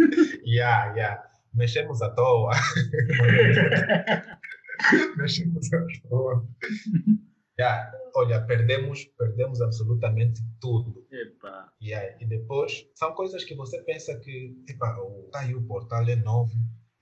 yeah, 0.46 0.94
yeah. 0.94 1.31
Mexemos 1.54 2.02
à 2.02 2.10
toa. 2.10 2.52
Mexemos 5.16 5.72
à 5.72 5.86
toa. 6.08 6.46
Yeah 7.58 8.02
olha, 8.14 8.40
perdemos, 8.42 9.04
perdemos 9.18 9.60
absolutamente 9.60 10.42
tudo. 10.60 11.06
Epa. 11.10 11.72
Yeah. 11.82 12.16
E 12.20 12.26
depois, 12.26 12.86
são 12.94 13.12
coisas 13.12 13.44
que 13.44 13.54
você 13.54 13.82
pensa 13.82 14.18
que, 14.18 14.56
epa, 14.68 14.96
tá 15.30 15.40
aí 15.40 15.54
o 15.54 15.62
portal 15.62 16.08
é 16.08 16.16
novo, 16.16 16.52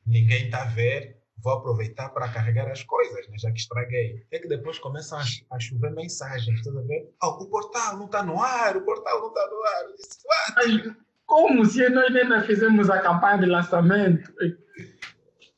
ninguém 0.06 0.46
está 0.46 0.62
a 0.62 0.66
ver, 0.66 1.20
vou 1.38 1.54
aproveitar 1.54 2.10
para 2.10 2.32
carregar 2.32 2.70
as 2.70 2.82
coisas, 2.82 3.28
né, 3.28 3.38
já 3.38 3.50
que 3.50 3.60
estraguei. 3.60 4.26
É 4.30 4.38
que 4.38 4.48
depois 4.48 4.78
começam 4.78 5.18
a, 5.18 5.56
a 5.56 5.58
chover 5.58 5.92
mensagens, 5.92 6.62
tá 6.62 6.70
ver? 6.82 7.12
Oh, 7.22 7.42
o 7.42 7.50
portal 7.50 7.96
não 7.96 8.06
está 8.06 8.22
no 8.22 8.40
ar, 8.40 8.76
o 8.76 8.84
portal 8.84 9.20
não 9.20 9.28
está 9.28 9.46
no 9.46 9.62
ar. 9.62 9.84
Eu 9.84 9.96
disse? 9.96 11.00
Como 11.30 11.64
se 11.64 11.88
nós 11.90 12.12
ainda 12.12 12.42
fizemos 12.42 12.90
a 12.90 12.98
campanha 12.98 13.38
de 13.38 13.46
lançamento? 13.46 14.34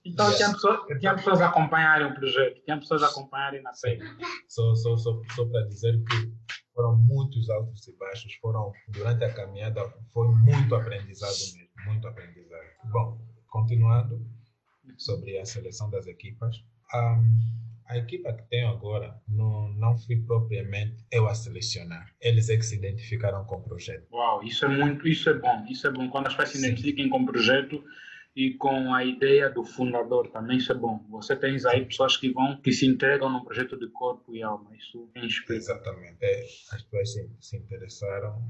Então 0.04 0.28
yes. 0.28 0.36
tinha, 0.36 0.52
pessoas, 0.52 1.00
tinha 1.00 1.14
pessoas 1.14 1.40
a 1.40 1.46
acompanharem 1.46 2.08
o 2.08 2.14
projeto, 2.14 2.62
tinha 2.62 2.76
pessoas 2.76 3.02
a 3.02 3.06
acompanharem 3.06 3.62
na 3.62 3.72
série. 3.72 4.02
Só, 4.48 4.74
só, 4.74 4.98
só, 4.98 5.22
só 5.34 5.46
para 5.46 5.62
dizer 5.68 5.98
que 6.04 6.30
foram 6.74 6.94
muitos 6.94 7.48
altos 7.48 7.88
e 7.88 7.96
baixos, 7.96 8.34
foram 8.34 8.70
durante 8.88 9.24
a 9.24 9.32
caminhada, 9.32 9.82
foi 10.12 10.28
muito 10.28 10.74
aprendizado 10.74 11.38
mesmo, 11.56 11.70
muito 11.86 12.06
aprendizado. 12.06 12.66
Bom, 12.92 13.18
continuando 13.46 14.20
sobre 14.98 15.38
a 15.38 15.46
seleção 15.46 15.88
das 15.88 16.06
equipas, 16.06 16.54
um, 16.94 17.71
a 17.92 17.98
equipa 17.98 18.32
que 18.32 18.42
tenho 18.48 18.68
agora 18.68 19.14
não, 19.28 19.68
não 19.74 19.96
fui 19.96 20.16
propriamente 20.16 21.04
eu 21.10 21.26
a 21.26 21.34
selecionar. 21.34 22.12
Eles 22.20 22.48
é 22.48 22.56
que 22.56 22.64
se 22.64 22.76
identificaram 22.76 23.44
com 23.44 23.56
o 23.56 23.62
projeto. 23.62 24.06
Uau, 24.12 24.42
isso 24.42 24.64
é 24.64 24.68
muito, 24.68 25.06
isso 25.06 25.28
é 25.28 25.34
bom, 25.34 25.64
isso 25.68 25.86
é 25.86 25.90
bom. 25.90 26.08
Quando 26.08 26.26
as 26.26 26.34
pessoas 26.34 26.50
se 26.50 26.58
identifiquem 26.58 27.08
com 27.08 27.20
o 27.20 27.26
projeto, 27.26 27.82
e 28.34 28.54
com 28.54 28.94
a 28.94 29.04
ideia 29.04 29.50
do 29.50 29.62
fundador 29.62 30.28
também 30.28 30.56
isso 30.56 30.72
é 30.72 30.74
bom. 30.74 31.04
Você 31.10 31.36
tem 31.36 31.56
aí 31.66 31.84
pessoas 31.84 32.16
que 32.16 32.32
vão 32.32 32.58
que 32.60 32.72
se 32.72 32.86
entregam 32.86 33.30
no 33.30 33.44
projeto 33.44 33.78
de 33.78 33.88
corpo 33.88 34.34
e 34.34 34.42
alma. 34.42 34.74
Isso 34.74 35.10
é 35.14 35.24
inspira. 35.24 35.58
Exatamente. 35.58 36.16
É, 36.22 36.44
as 36.72 36.82
pessoas 36.82 37.12
se, 37.12 37.30
se 37.40 37.56
interessaram. 37.58 38.42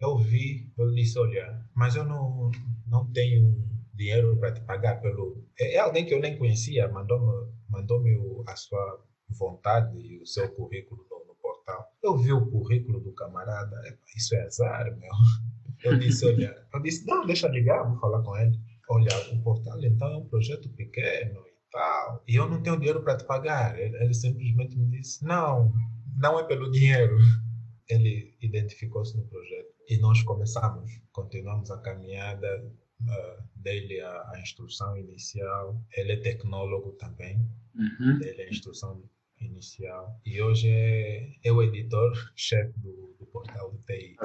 Eu 0.00 0.16
vi, 0.16 0.70
eu 0.78 0.90
disse, 0.94 1.18
olha, 1.18 1.62
mas 1.74 1.94
eu 1.94 2.04
não 2.04 2.50
não 2.86 3.10
tenho 3.12 3.62
dinheiro 3.98 4.36
para 4.38 4.52
te 4.52 4.60
pagar 4.62 5.00
pelo. 5.02 5.44
É, 5.58 5.74
é 5.74 5.78
alguém 5.78 6.06
que 6.06 6.14
eu 6.14 6.20
nem 6.20 6.38
conhecia, 6.38 6.88
mandou-me 6.88 7.52
mandou-me 7.68 8.16
a 8.46 8.56
sua 8.56 9.04
vontade 9.28 9.94
e 9.98 10.18
o 10.22 10.26
seu 10.26 10.48
currículo 10.54 11.04
no, 11.10 11.26
no 11.26 11.34
portal. 11.34 11.84
Eu 12.02 12.16
vi 12.16 12.32
o 12.32 12.46
currículo 12.46 13.00
do 13.00 13.12
camarada. 13.12 13.76
Isso 14.16 14.34
é 14.34 14.42
azar, 14.42 14.96
meu. 14.96 15.10
Eu 15.84 15.98
disse, 15.98 16.26
olha, 16.26 16.66
eu 16.72 16.80
disse, 16.80 17.06
não, 17.06 17.26
deixa 17.26 17.46
ligar, 17.46 17.84
vou 17.84 18.00
falar 18.00 18.22
com 18.22 18.36
ele 18.36 18.58
olha, 18.88 19.32
o 19.32 19.42
portal 19.42 19.82
então 19.84 20.08
é 20.08 20.16
um 20.16 20.26
projeto 20.26 20.68
pequeno 20.70 21.40
e 21.40 21.70
tal, 21.70 22.24
e 22.26 22.36
eu 22.36 22.48
não 22.48 22.62
tenho 22.62 22.78
dinheiro 22.78 23.02
para 23.02 23.16
te 23.16 23.24
pagar. 23.24 23.78
Ele, 23.78 23.96
ele, 23.96 24.14
simplesmente 24.14 24.76
me 24.76 24.86
disse, 24.90 25.24
não, 25.24 25.72
não 26.16 26.38
é 26.38 26.44
pelo 26.44 26.70
dinheiro. 26.70 27.16
Ele 27.88 28.34
identificou-se 28.40 29.16
no 29.16 29.24
projeto 29.24 29.74
e 29.88 29.98
nós 29.98 30.22
começamos, 30.22 30.90
continuamos 31.12 31.70
a 31.70 31.78
caminhada 31.78 32.64
uh, 33.02 33.42
dele 33.56 34.00
a, 34.00 34.30
a, 34.32 34.40
instrução 34.40 34.96
inicial. 34.96 35.80
Ele 35.96 36.12
é 36.12 36.16
tecnólogo 36.16 36.92
também, 36.92 37.38
uhum. 37.74 38.18
é 38.22 38.48
instrução 38.48 39.02
inicial 39.40 40.20
e 40.24 40.40
hoje 40.42 40.68
é, 40.68 41.30
é 41.44 41.52
o 41.52 41.62
editor-chefe 41.62 42.72
do, 42.78 43.14
do, 43.18 43.26
portal 43.26 43.70
do 43.70 43.78
TI. 43.78 44.16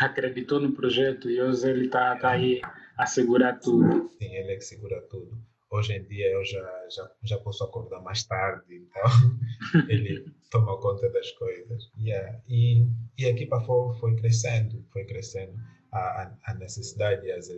Acreditou 0.00 0.60
no 0.60 0.72
projeto 0.72 1.30
e 1.30 1.40
hoje 1.40 1.68
ele 1.68 1.86
está 1.86 2.16
tá 2.16 2.30
aí 2.30 2.60
a 2.96 3.06
segurar 3.06 3.58
tudo. 3.60 4.10
Sim, 4.18 4.34
ele 4.34 4.52
é 4.52 4.56
que 4.56 4.64
segura 4.64 5.00
tudo. 5.02 5.38
Hoje 5.70 5.94
em 5.94 6.02
dia 6.04 6.30
eu 6.30 6.44
já, 6.44 6.88
já, 6.88 7.10
já 7.24 7.38
posso 7.38 7.64
acordar 7.64 8.00
mais 8.00 8.24
tarde, 8.24 8.64
então 8.76 9.04
ele 9.88 10.24
toma 10.50 10.78
conta 10.80 11.08
das 11.10 11.30
coisas. 11.32 11.90
Yeah. 11.98 12.40
E, 12.48 12.86
e 13.18 13.26
a 13.26 13.30
equipa 13.30 13.60
foi, 13.60 13.94
foi 13.98 14.16
crescendo, 14.16 14.84
foi 14.92 15.04
crescendo. 15.04 15.54
A, 15.92 16.32
a 16.44 16.54
necessidade 16.54 17.26
e 17.26 17.32
as 17.32 17.48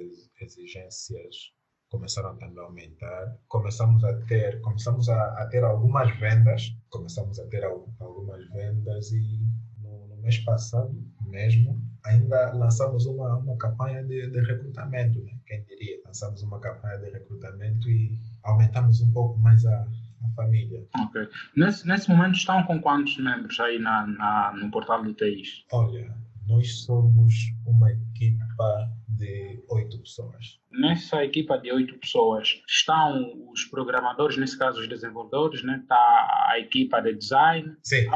exigências 0.40 1.52
começaram 1.88 2.36
também 2.36 2.58
a 2.58 2.66
aumentar. 2.66 3.38
Começamos 3.48 4.04
a 4.04 4.14
ter, 4.26 4.60
começamos 4.60 5.08
a, 5.08 5.42
a 5.42 5.46
ter 5.46 5.64
algumas 5.64 6.14
vendas, 6.18 6.76
começamos 6.90 7.38
a 7.38 7.46
ter 7.46 7.64
algumas 7.64 8.48
vendas 8.50 9.10
e 9.12 9.40
no, 9.80 10.06
no 10.08 10.16
mês 10.18 10.38
passado 10.38 10.94
mesmo 11.28 11.80
ainda 12.04 12.52
lançamos 12.52 13.06
uma, 13.06 13.36
uma 13.36 13.56
campanha 13.56 14.02
de, 14.04 14.30
de 14.30 14.40
recrutamento, 14.40 15.22
né? 15.22 15.32
quem 15.46 15.62
diria? 15.64 16.00
Lançamos 16.06 16.42
uma 16.42 16.58
campanha 16.60 16.98
de 16.98 17.10
recrutamento 17.10 17.88
e 17.88 18.18
aumentamos 18.42 19.00
um 19.00 19.12
pouco 19.12 19.38
mais 19.38 19.64
a, 19.66 19.86
a 20.24 20.28
família. 20.34 20.84
Ok. 20.98 21.28
Nesse, 21.56 21.86
nesse 21.86 22.08
momento 22.10 22.36
estão 22.36 22.62
com 22.64 22.80
quantos 22.80 23.16
membros 23.18 23.58
aí 23.60 23.78
na, 23.78 24.06
na, 24.06 24.52
no 24.56 24.70
portal 24.70 25.02
do 25.02 25.12
TIs? 25.14 25.64
Olha, 25.72 26.14
Nós 26.48 26.80
somos 26.84 27.34
uma 27.66 27.92
equipa 27.92 28.90
de 29.06 29.62
oito 29.68 29.98
pessoas. 29.98 30.58
Nessa 30.70 31.22
equipa 31.22 31.58
de 31.58 31.70
oito 31.70 31.98
pessoas 31.98 32.62
estão 32.66 33.50
os 33.52 33.64
programadores, 33.66 34.38
nesse 34.38 34.58
caso 34.58 34.80
os 34.80 34.88
desenvolvedores, 34.88 35.62
né? 35.62 35.78
está 35.82 36.46
a 36.50 36.58
equipa 36.58 37.02
de 37.02 37.14
design. 37.14 37.76
Sim, 37.82 38.08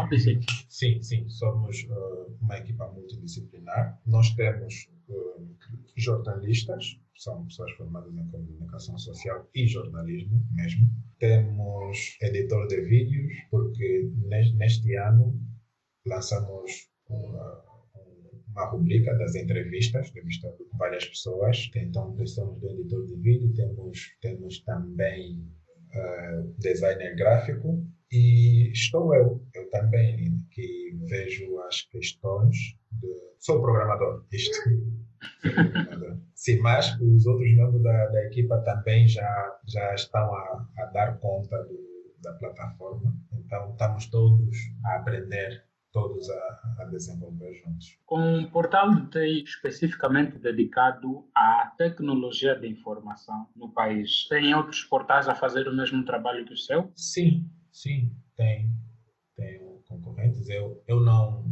sim, 0.68 1.02
sim. 1.02 1.28
Somos 1.28 1.84
uh, 1.90 2.38
uma 2.40 2.56
equipa 2.56 2.88
multidisciplinar. 2.88 4.00
Nós 4.06 4.30
temos 4.30 4.88
uh, 5.10 5.56
jornalistas, 5.94 6.98
são 7.14 7.44
pessoas 7.44 7.72
formadas 7.72 8.14
em 8.16 8.26
comunicação 8.30 8.96
social 8.96 9.46
e 9.54 9.66
jornalismo 9.66 10.42
mesmo. 10.52 10.88
Temos 11.18 12.16
editor 12.22 12.66
de 12.66 12.80
vídeos, 12.80 13.32
porque 13.50 14.10
neste 14.56 14.96
ano 14.96 15.38
lançamos 16.06 16.90
uma, 17.08 17.71
uma 18.52 18.66
rubrica 18.66 19.14
das 19.14 19.34
entrevistas, 19.34 20.08
entrevistando 20.08 20.56
várias 20.78 21.06
pessoas. 21.06 21.70
Então, 21.74 22.14
precisamos 22.14 22.60
do 22.60 22.70
editor 22.70 23.06
de 23.06 23.16
vídeo, 23.16 23.52
temos, 23.54 23.98
temos 24.20 24.60
também 24.60 25.44
uh, 25.94 26.54
designer 26.58 27.16
gráfico 27.16 27.84
e 28.10 28.70
estou 28.72 29.14
eu, 29.14 29.44
eu 29.54 29.70
também, 29.70 30.38
que 30.50 30.96
vejo 31.08 31.58
as 31.60 31.82
questões 31.82 32.56
de... 32.92 33.08
Sou 33.38 33.60
programador, 33.60 34.24
isto. 34.30 34.56
Sim, 36.34 36.58
mas 36.58 36.94
os 37.00 37.26
outros 37.26 37.54
membros 37.54 37.82
da, 37.82 38.06
da 38.08 38.24
equipa 38.26 38.58
também 38.58 39.08
já, 39.08 39.58
já 39.66 39.94
estão 39.94 40.34
a, 40.34 40.68
a 40.78 40.84
dar 40.86 41.18
conta 41.18 41.56
do, 41.64 42.14
da 42.20 42.32
plataforma. 42.34 43.16
Então, 43.32 43.70
estamos 43.70 44.06
todos 44.06 44.56
a 44.84 44.96
aprender 44.96 45.64
todos 45.92 46.28
a, 46.30 46.74
a, 46.78 46.84
desenvolver 46.86 47.54
juntos. 47.54 47.98
Com 48.06 48.20
um 48.20 48.50
portal 48.50 48.90
de 48.94 49.10
TI 49.10 49.44
especificamente 49.44 50.38
dedicado 50.38 51.28
à 51.34 51.72
tecnologia 51.76 52.58
de 52.58 52.66
informação 52.66 53.46
no 53.54 53.70
país, 53.70 54.26
tem 54.28 54.54
outros 54.54 54.82
portais 54.84 55.28
a 55.28 55.34
fazer 55.34 55.68
o 55.68 55.76
mesmo 55.76 56.04
trabalho 56.04 56.46
que 56.46 56.54
o 56.54 56.56
seu? 56.56 56.90
Sim, 56.96 57.48
sim, 57.70 58.10
tem. 58.36 58.70
Tem 59.36 59.60
concorrentes. 59.88 60.48
Eu, 60.48 60.82
eu 60.88 61.00
não, 61.00 61.44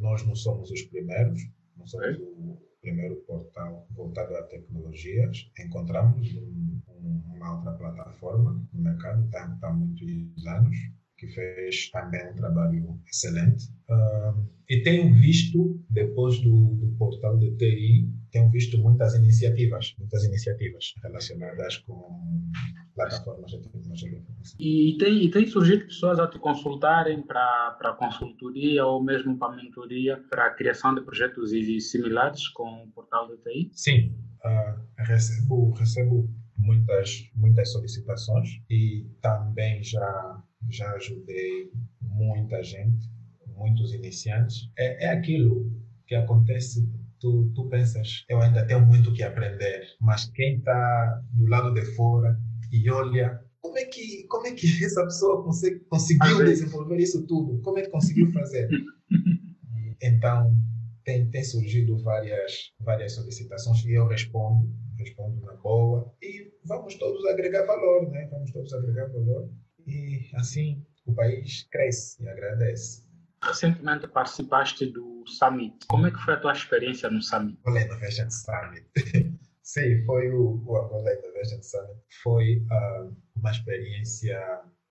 nós 0.00 0.26
não 0.26 0.34
somos 0.34 0.70
os 0.70 0.82
primeiros, 0.82 1.40
não 1.76 1.86
somos 1.86 2.18
o 2.18 2.58
primeiro 2.80 3.16
portal 3.26 3.86
voltado 3.90 4.36
a 4.36 4.42
tecnologias. 4.44 5.50
Encontramos 5.58 6.34
um, 6.34 6.80
um, 6.88 7.22
uma 7.36 7.56
outra 7.56 7.72
plataforma 7.72 8.62
no 8.72 8.82
mercado, 8.82 9.24
está 9.24 9.56
há 9.62 9.72
muitos 9.72 10.46
anos, 10.46 10.76
que 11.16 11.28
fez 11.28 11.90
também 11.90 12.30
um 12.30 12.34
trabalho 12.34 13.00
excelente. 13.06 13.73
Uh, 13.88 14.54
e 14.68 14.82
tenho 14.82 15.12
visto, 15.12 15.78
depois 15.90 16.40
do, 16.40 16.74
do, 16.76 16.88
portal 16.96 17.36
de 17.36 17.50
TI, 17.56 18.08
tenho 18.30 18.50
visto 18.50 18.78
muitas 18.78 19.14
iniciativas, 19.14 19.94
muitas 19.98 20.24
iniciativas 20.24 20.94
relacionadas 21.02 21.76
com 21.78 22.50
plataformas 22.94 23.50
de 23.50 23.60
tecnologia 23.60 24.10
de 24.10 24.16
informação. 24.16 24.56
E 24.58 24.96
tem, 24.98 25.24
e 25.24 25.30
tem 25.30 25.46
surgido 25.46 25.84
pessoas 25.84 26.18
a 26.18 26.26
te 26.26 26.38
consultarem 26.38 27.22
para 27.22 27.96
consultoria 27.98 28.86
ou 28.86 29.02
mesmo 29.02 29.36
para 29.36 29.54
mentoria, 29.54 30.16
para 30.30 30.46
a 30.46 30.54
criação 30.54 30.94
de 30.94 31.02
projetos 31.02 31.50
similares 31.90 32.48
com 32.48 32.84
o 32.84 32.90
portal 32.92 33.28
de 33.28 33.36
TI? 33.42 33.70
Sim, 33.72 34.14
uh, 34.44 34.80
recebo, 34.96 35.72
recebo 35.72 36.26
muitas, 36.56 37.30
muitas 37.36 37.70
solicitações 37.70 38.48
e 38.70 39.06
também 39.20 39.82
já 39.82 40.42
já 40.70 40.90
ajudei 40.92 41.70
muita 42.00 42.62
gente, 42.62 43.08
muitos 43.56 43.92
iniciantes. 43.92 44.70
É, 44.78 45.06
é 45.06 45.08
aquilo 45.10 45.70
que 46.06 46.14
acontece. 46.14 46.88
Tu, 47.20 47.50
tu 47.54 47.68
pensas, 47.68 48.24
eu 48.28 48.40
ainda 48.40 48.66
tenho 48.66 48.84
muito 48.84 49.12
que 49.12 49.22
aprender, 49.22 49.86
mas 50.00 50.26
quem 50.26 50.58
está 50.58 51.22
do 51.32 51.46
lado 51.46 51.72
de 51.72 51.84
fora 51.94 52.38
e 52.70 52.90
olha 52.90 53.40
como 53.62 53.78
é 53.78 53.84
que 53.86 54.26
como 54.28 54.46
é 54.46 54.52
que 54.52 54.66
essa 54.84 55.02
pessoa 55.04 55.42
consegue, 55.42 55.80
conseguiu 55.88 56.44
desenvolver 56.44 56.98
isso 56.98 57.26
tudo? 57.26 57.62
Como 57.62 57.78
é 57.78 57.82
que 57.82 57.90
conseguiu 57.90 58.30
fazer? 58.30 58.68
então 60.02 60.54
tem, 61.02 61.30
tem 61.30 61.42
surgido 61.42 61.96
várias 61.98 62.72
várias 62.78 63.14
solicitações 63.14 63.84
e 63.86 63.94
eu 63.94 64.06
respondo 64.06 64.70
respondo 64.98 65.40
na 65.40 65.54
boa 65.54 66.14
e 66.22 66.52
vamos 66.64 66.94
todos 66.96 67.24
agregar 67.26 67.64
valor, 67.64 68.10
né? 68.10 68.28
Vamos 68.30 68.52
todos 68.52 68.72
agregar 68.74 69.06
valor 69.06 69.50
e 69.86 70.28
assim 70.34 70.84
o 71.06 71.14
país 71.14 71.66
cresce 71.70 72.22
e 72.22 72.28
agradece. 72.28 73.02
Recentemente 73.46 74.08
participaste 74.08 74.86
do 74.86 75.24
Summit. 75.26 75.86
Como 75.86 76.06
é 76.06 76.10
que 76.10 76.18
foi 76.18 76.34
a 76.34 76.40
tua 76.40 76.52
experiência 76.52 77.10
no 77.10 77.22
Summit? 77.22 77.58
Angola 77.60 77.82
Innovation 77.82 78.30
Summit. 78.30 78.86
Sim, 79.62 80.04
foi 80.04 80.30
o, 80.30 80.62
o 80.66 80.76
Angola 80.76 81.12
Innovation 81.12 81.62
Summit. 81.62 82.00
Foi 82.22 82.58
uh, 82.70 83.16
uma 83.36 83.50
experiência 83.50 84.40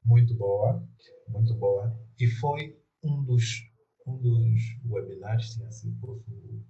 muito 0.06 0.36
boa, 0.36 0.84
muito 1.30 1.54
boa. 1.56 1.96
E 2.20 2.28
foi 2.28 2.78
um 3.04 3.24
dos, 3.24 3.64
um 4.08 4.18
dos 4.18 4.62
webinars, 4.86 5.54
se 5.54 5.64
assim 5.66 5.94
posso 6.02 6.24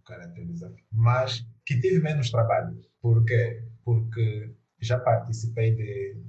caracterizar, 0.05 0.71
mas 0.91 1.45
que 1.65 1.79
tive 1.79 1.99
menos 1.99 2.29
trabalho. 2.29 2.79
Por 3.01 3.23
quê? 3.25 3.63
Porque 3.83 4.53
já 4.79 4.99
participei 4.99 5.75
de 5.75 6.23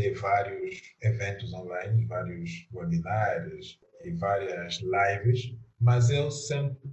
de 0.00 0.14
vários 0.14 0.94
eventos 1.02 1.52
online, 1.52 2.06
vários 2.06 2.66
webinars 2.72 3.78
e 4.04 4.12
várias 4.12 4.80
lives, 4.80 5.54
mas 5.80 6.10
eu 6.10 6.30
sempre 6.30 6.88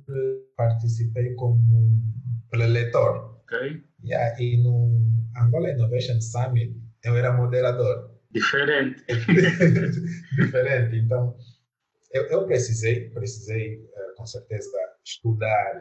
participei 0.56 1.34
como 1.36 1.56
um 1.56 2.02
preletor. 2.50 3.38
Ok. 3.43 3.84
Yeah, 4.04 4.41
e 4.41 4.58
no 4.58 5.02
Angola 5.38 5.72
Innovation 5.72 6.20
Summit 6.22 6.76
eu 7.04 7.15
era 7.15 7.32
moderador. 7.32 8.12
Diferente. 8.32 9.04
Diferente. 10.36 10.98
Então, 10.98 11.36
eu, 12.12 12.24
eu 12.28 12.46
precisei, 12.46 13.10
precisei 13.10 13.78
uh, 13.78 14.15
com 14.15 14.26
certeza 14.26 14.70
estudar 15.06 15.80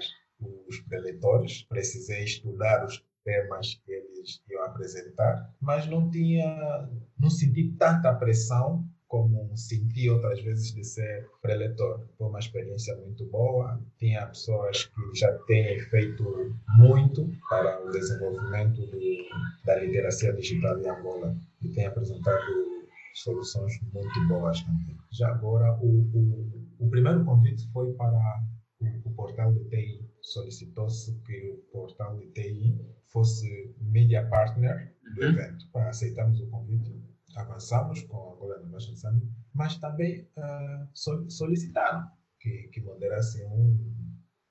os 0.68 0.80
preletores, 0.82 1.62
precisei 1.62 2.24
estudar 2.24 2.84
os 2.84 3.02
temas 3.24 3.74
que 3.84 3.92
eles 3.92 4.42
iam 4.48 4.62
apresentar, 4.64 5.52
mas 5.60 5.86
não 5.86 6.10
tinha, 6.10 6.88
não 7.18 7.30
senti 7.30 7.72
tanta 7.72 8.14
pressão 8.14 8.88
como 9.08 9.56
senti 9.56 10.10
outras 10.10 10.40
vezes 10.42 10.74
de 10.74 10.84
ser 10.84 11.28
preletor. 11.40 12.06
Foi 12.18 12.28
uma 12.28 12.38
experiência 12.38 12.96
muito 12.96 13.24
boa. 13.26 13.80
Tinha 13.98 14.26
pessoas 14.26 14.84
que 14.84 15.18
já 15.18 15.32
têm 15.46 15.78
feito 15.80 16.54
muito 16.78 17.30
para 17.48 17.84
o 17.84 17.90
desenvolvimento 17.90 18.80
do, 18.86 19.00
da 19.64 19.76
literacia 19.76 20.32
digital 20.32 20.78
em 20.80 20.88
Angola 20.88 21.36
e 21.62 21.68
têm 21.68 21.86
apresentado 21.86 22.76
soluções 23.14 23.72
muito 23.92 24.28
boas 24.28 24.60
também. 24.62 24.96
Já 25.12 25.28
agora, 25.28 25.72
o, 25.80 25.86
o, 25.86 26.66
o 26.78 26.90
primeiro 26.90 27.24
convite 27.24 27.70
foi 27.72 27.92
para 27.94 28.18
o, 28.80 29.08
o 29.08 29.14
portal 29.14 29.52
de 29.52 29.64
TI. 29.68 30.04
Solicitou-se 30.20 31.16
que 31.22 31.50
o 31.50 31.56
portal 31.72 32.16
de 32.18 32.26
TI 32.32 32.78
fosse 33.06 33.74
media 33.80 34.26
partner 34.26 34.92
do 35.14 35.22
uhum. 35.22 35.28
evento. 35.30 35.64
Aceitamos 35.74 36.40
o 36.40 36.46
convite, 36.48 37.00
avançamos 37.36 38.02
com 38.02 38.16
a 38.16 38.34
Angola 38.34 38.58
Innovation 38.60 38.96
Summit, 38.96 39.26
mas 39.54 39.76
também 39.78 40.26
uh, 40.36 41.30
solicitaram 41.30 42.08
que, 42.40 42.68
que 42.72 42.80
moderasse 42.80 43.44
um 43.44 43.94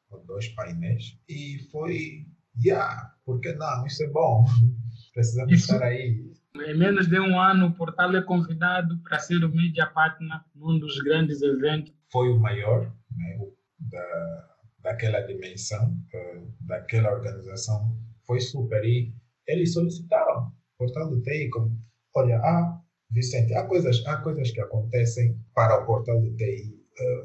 ou 0.10 0.24
dois 0.26 0.48
painéis 0.50 1.18
e 1.28 1.60
foi, 1.72 2.28
yeah, 2.64 3.14
por 3.26 3.40
que 3.40 3.54
não? 3.54 3.86
Isso 3.86 4.04
é 4.04 4.08
bom, 4.08 4.46
precisamos 5.14 5.52
Isso. 5.52 5.74
estar 5.74 5.86
aí. 5.86 6.32
Em 6.56 6.78
menos 6.78 7.08
de 7.08 7.20
um 7.20 7.40
ano, 7.40 7.68
o 7.68 7.74
portal 7.74 8.16
é 8.16 8.22
convidado 8.22 8.98
para 9.00 9.20
ser 9.20 9.44
o 9.44 9.50
media 9.50 9.88
partner 9.88 10.40
num 10.54 10.80
dos 10.80 10.98
grandes 11.02 11.42
eventos. 11.42 11.94
Foi 12.12 12.30
o 12.30 12.40
maior 12.40 12.94
né, 13.12 13.40
da, 13.78 14.56
daquela 14.80 15.20
dimensão, 15.22 15.98
uh, 16.14 16.54
daquela 16.62 17.12
organização 17.12 17.98
foi 18.26 18.40
super. 18.40 18.84
E 18.84 19.14
eles 19.48 19.74
solicitaram, 19.74 20.52
portal 20.78 21.10
do 21.10 21.22
TI, 21.22 21.50
como, 21.50 21.78
olha, 22.16 22.38
ah, 22.38 22.82
Vicente, 23.12 23.54
há 23.54 23.64
coisas, 23.66 24.04
há 24.08 24.18
coisas 24.18 24.52
que 24.52 24.62
acontecem 24.62 25.38
para 25.54 25.82
o 25.82 25.86
portal 25.86 26.20
do 26.22 26.36
TI. 26.36 26.74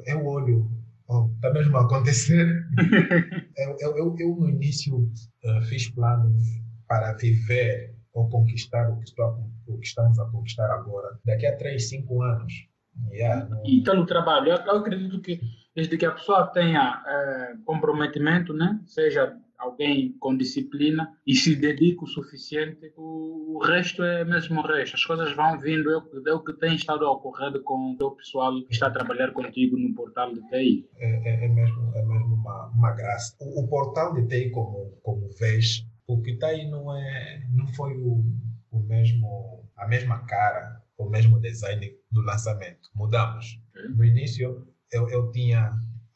Eu 0.05 0.25
olho, 0.25 0.69
está 1.35 1.49
oh, 1.49 1.53
mesmo 1.53 1.77
a 1.77 1.81
acontecer. 1.81 2.47
eu, 3.57 3.75
eu, 3.79 3.97
eu, 3.97 4.15
eu, 4.19 4.35
no 4.35 4.49
início, 4.49 4.97
uh, 4.97 5.61
fiz 5.67 5.89
planos 5.89 6.43
para 6.87 7.13
viver 7.13 7.95
ou 8.13 8.29
conquistar 8.29 8.89
o 8.89 8.97
que, 8.97 9.05
estou, 9.05 9.49
o 9.67 9.77
que 9.77 9.87
estamos 9.87 10.19
a 10.19 10.25
conquistar 10.25 10.69
agora, 10.71 11.17
daqui 11.25 11.45
a 11.45 11.55
3, 11.57 11.89
5 11.89 12.21
anos. 12.21 12.53
Yeah, 13.11 13.45
no... 13.45 13.61
Então, 13.65 13.95
no 13.95 14.05
trabalho, 14.05 14.49
eu 14.49 14.77
acredito 14.77 15.21
que 15.21 15.39
desde 15.73 15.97
que 15.97 16.05
a 16.05 16.11
pessoa 16.11 16.47
tenha 16.47 17.01
é, 17.07 17.53
comprometimento, 17.65 18.53
né? 18.53 18.79
seja 18.85 19.33
alguém 19.61 20.13
com 20.19 20.35
disciplina 20.35 21.15
e 21.25 21.35
se 21.35 21.55
dedica 21.55 22.03
o 22.03 22.07
suficiente, 22.07 22.91
o, 22.97 23.59
resto 23.63 24.03
é 24.03 24.25
mesmo 24.25 24.59
o 24.59 24.65
resto. 24.65 24.95
As 24.95 25.05
coisas 25.05 25.35
vão 25.35 25.59
vindo, 25.59 25.89
é 25.91 25.97
o, 25.97 26.39
é 26.39 26.45
que 26.45 26.53
tem 26.53 26.75
estado 26.75 27.05
a 27.05 27.11
ocorrer 27.11 27.61
com 27.63 27.95
o 28.01 28.11
pessoal 28.11 28.53
que 28.65 28.73
está 28.73 28.87
a 28.87 28.91
trabalhar 28.91 29.31
contigo 29.31 29.77
no 29.77 29.93
portal 29.93 30.33
de 30.33 30.41
TI. 30.49 30.89
É, 30.97 31.29
é, 31.29 31.45
é 31.45 31.47
mesmo, 31.47 31.91
é 31.95 32.03
mesmo 32.03 32.35
uma, 32.35 32.67
uma 32.67 32.91
graça. 32.91 33.35
O, 33.39 33.63
o, 33.63 33.67
portal 33.67 34.13
de 34.15 34.27
TI, 34.27 34.49
como, 34.49 34.97
como 35.03 35.29
vês, 35.39 35.85
o 36.07 36.21
que 36.21 36.31
está 36.31 36.47
aí 36.47 36.69
não, 36.69 36.95
é, 36.95 37.47
não 37.53 37.67
foi 37.67 37.95
o, 37.97 38.25
o 38.71 38.79
mesmo, 38.79 39.69
a 39.77 39.87
mesma 39.87 40.19
cara, 40.25 40.81
o 40.97 41.07
mesmo 41.07 41.39
design 41.39 41.91
do 42.11 42.21
lançamento. 42.21 42.89
Mudamos. 42.95 43.61
No 43.95 44.03
início, 44.03 44.65
eu, 44.91 45.09
eu 45.09 45.31
tinha 45.31 45.71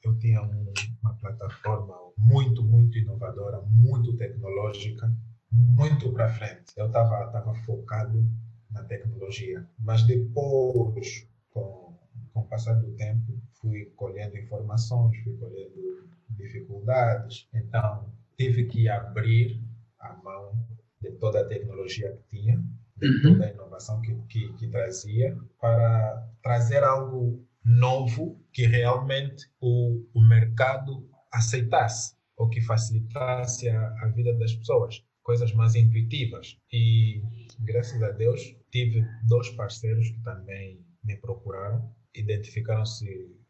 eu 0.06 0.18
tinha 0.20 0.42
um, 0.42 0.74
uma 1.02 1.14
plataforma 1.16 1.96
muito, 2.18 2.64
muito 2.64 2.98
inovadora, 2.98 3.62
muito 3.62 4.16
tecnológica, 4.16 5.12
muito 5.52 6.12
para 6.12 6.30
frente. 6.30 6.74
Eu 6.76 6.88
estava 6.88 7.28
tava 7.28 7.54
focado 7.54 8.26
na 8.72 8.84
tecnologia, 8.84 9.66
mas 9.80 10.04
depois, 10.04 11.28
com, 11.50 11.98
com 12.34 12.40
o 12.42 12.48
passar 12.48 12.74
do 12.74 12.92
tempo, 12.92 13.40
fui 13.62 13.86
colhendo 13.96 14.38
informações, 14.38 15.18
fui 15.24 15.36
colhendo 15.38 16.10
dificuldades, 16.30 17.48
então 17.54 18.12
tive 18.38 18.66
que 18.66 18.90
abrir 18.90 19.62
a 20.00 20.14
mão 20.14 20.54
de 21.02 21.12
toda 21.12 21.42
a 21.42 21.46
tecnologia 21.46 22.12
que 22.12 22.38
tinha, 22.38 22.62
de 22.98 23.08
uhum. 23.08 23.34
toda 23.34 23.46
a 23.46 23.52
inovação 23.52 24.02
que, 24.02 24.16
que, 24.28 24.54
que 24.54 24.68
trazia, 24.68 25.38
para 25.60 26.30
trazer 26.42 26.84
algo 26.84 27.46
novo 27.64 28.40
que 28.52 28.66
realmente 28.66 29.50
o, 29.60 30.06
o 30.14 30.22
mercado 30.22 31.10
aceitasse 31.36 32.16
ou 32.38 32.50
que 32.50 32.62
facilitasse 32.62 33.70
a, 33.70 33.88
a 34.02 34.08
vida 34.08 34.34
das 34.34 34.54
pessoas, 34.54 35.04
coisas 35.24 35.54
mais 35.54 35.76
intuitivas. 35.76 36.58
E 36.72 37.22
graças 37.60 38.02
a 38.04 38.12
Deus 38.12 38.42
tive 38.72 39.06
dois 39.28 39.50
parceiros 39.52 40.10
que 40.10 40.22
também 40.22 40.86
me 41.04 41.18
procuraram, 41.18 41.94
identificaram-se 42.16 43.06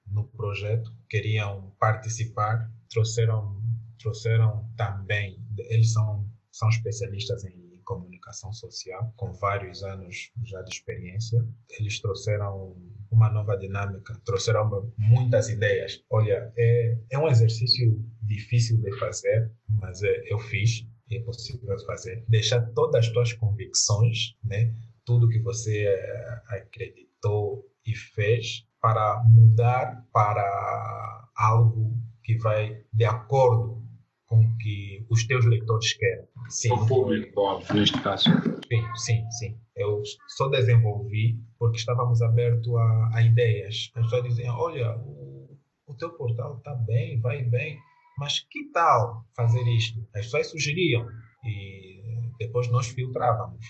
no 0.08 0.26
projeto, 0.28 0.94
queriam 1.10 1.72
participar, 1.80 2.72
trouxeram 2.90 3.64
trouxeram 3.98 4.70
também, 4.78 5.44
eles 5.70 5.94
são 5.94 6.30
são 6.52 6.70
especialistas 6.70 7.44
em 7.44 7.82
comunicação 7.84 8.54
social, 8.54 9.14
com 9.18 9.34
vários 9.34 9.84
anos 9.84 10.32
já 10.44 10.62
de 10.62 10.74
experiência. 10.74 11.46
Eles 11.78 12.00
trouxeram 12.00 12.76
uma 13.16 13.30
nova 13.30 13.58
dinâmica, 13.58 14.20
trouxeram 14.26 14.92
muitas 14.98 15.50
ideias. 15.50 16.04
Olha, 16.10 16.52
é, 16.58 16.98
é 17.12 17.18
um 17.18 17.28
exercício 17.28 18.04
difícil 18.22 18.78
de 18.82 18.92
fazer, 19.00 19.50
mas 19.70 20.04
é, 20.04 20.24
eu 20.28 20.38
fiz 20.38 20.86
é 21.12 21.20
possível 21.20 21.78
fazer. 21.86 22.26
Deixar 22.28 22.62
todas 22.74 23.06
as 23.06 23.14
tuas 23.14 23.32
convicções, 23.34 24.36
né? 24.44 24.74
tudo 25.06 25.30
que 25.30 25.40
você 25.40 25.86
é, 25.86 26.42
acreditou 26.48 27.64
e 27.86 27.96
fez, 27.96 28.66
para 28.82 29.24
mudar 29.24 30.04
para 30.12 31.30
algo 31.36 31.96
que 32.24 32.38
vai 32.38 32.84
de 32.92 33.06
acordo 33.06 33.85
com 34.28 34.56
que 34.58 35.06
os 35.10 35.26
teus 35.26 35.46
leitores 35.46 35.94
querem. 35.94 36.26
Sim. 36.50 36.72
O 36.72 36.88
público, 36.88 37.62
neste 37.74 38.00
caso. 38.02 38.30
Sim, 38.68 38.96
sim, 38.96 39.32
sim. 39.32 39.60
Eu 39.76 40.02
só 40.28 40.48
desenvolvi 40.50 41.40
porque 41.60 41.78
estávamos 41.78 42.22
abertos 42.22 42.74
a, 42.76 43.10
a 43.14 43.22
ideias. 43.22 43.92
As 43.96 44.04
pessoas 44.04 44.24
diziam, 44.24 44.56
olha, 44.58 44.98
o, 44.98 45.58
o 45.88 45.94
teu 45.94 46.12
portal 46.12 46.58
está 46.58 46.74
bem, 46.74 47.20
vai 47.20 47.44
bem, 47.44 47.78
mas 48.18 48.40
que 48.40 48.72
tal 48.72 49.26
fazer 49.36 49.64
isto? 49.68 50.00
As 50.16 50.26
pessoas 50.26 50.50
sugeriam 50.50 51.08
e 51.44 52.02
depois 52.40 52.68
nós 52.70 52.88
filtrávamos. 52.88 53.66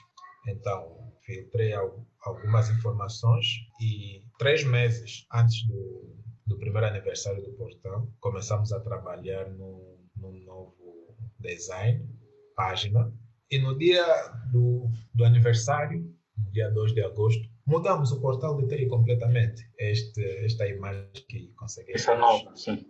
Então, 0.48 0.96
filtrei 1.26 1.74
algumas 2.22 2.70
informações 2.70 3.46
e 3.82 4.24
três 4.38 4.64
meses 4.64 5.26
antes 5.34 5.68
do, 5.68 6.16
do 6.46 6.58
primeiro 6.58 6.88
aniversário 6.88 7.44
do 7.44 7.52
portal, 7.54 8.08
começamos 8.20 8.72
a 8.72 8.80
trabalhar 8.80 9.50
no, 9.50 9.95
no 10.18 10.32
novo 10.32 11.16
design 11.40 12.08
página. 12.56 13.14
E 13.52 13.60
no 13.60 13.78
dia 13.78 14.04
do, 14.52 14.90
do 15.14 15.26
aniversário, 15.26 16.02
no 16.38 16.52
dia 16.52 16.70
2 16.72 16.94
de 16.94 17.04
agosto, 17.04 17.48
mudamos 17.66 18.12
o 18.12 18.20
portal 18.20 18.58
de 18.58 18.68
TI 18.68 18.88
completamente. 18.88 19.64
Este, 19.78 20.22
esta 20.46 20.68
imagem 20.68 21.12
que 21.30 21.48
consegui. 21.56 21.94
Essa 21.94 22.16
nova, 22.16 22.56
sim. 22.56 22.86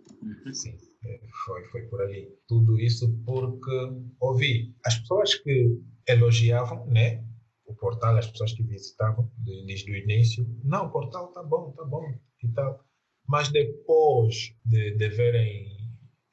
Sim, 0.52 0.78
é, 1.04 1.20
foi, 1.44 1.64
foi 1.66 1.82
por 1.82 2.00
ali. 2.00 2.28
Tudo 2.48 2.78
isso 2.80 3.12
porque 3.24 3.92
ouvi 4.20 4.74
as 4.84 4.98
pessoas 4.98 5.34
que 5.34 5.78
elogiavam, 6.08 6.86
né? 6.86 7.24
O 7.66 7.74
portal, 7.74 8.16
as 8.16 8.30
pessoas 8.30 8.52
que 8.52 8.62
visitavam 8.62 9.30
desde 9.38 9.90
o 9.90 9.96
início. 9.96 10.46
Não, 10.64 10.86
o 10.86 10.90
portal 10.90 11.32
tá 11.32 11.42
bom, 11.42 11.72
tá 11.72 11.84
bom 11.84 12.14
e 12.42 12.48
tal. 12.48 12.84
Mas 13.28 13.48
depois 13.48 14.54
de, 14.64 14.92
de 14.92 15.08
verem 15.08 15.75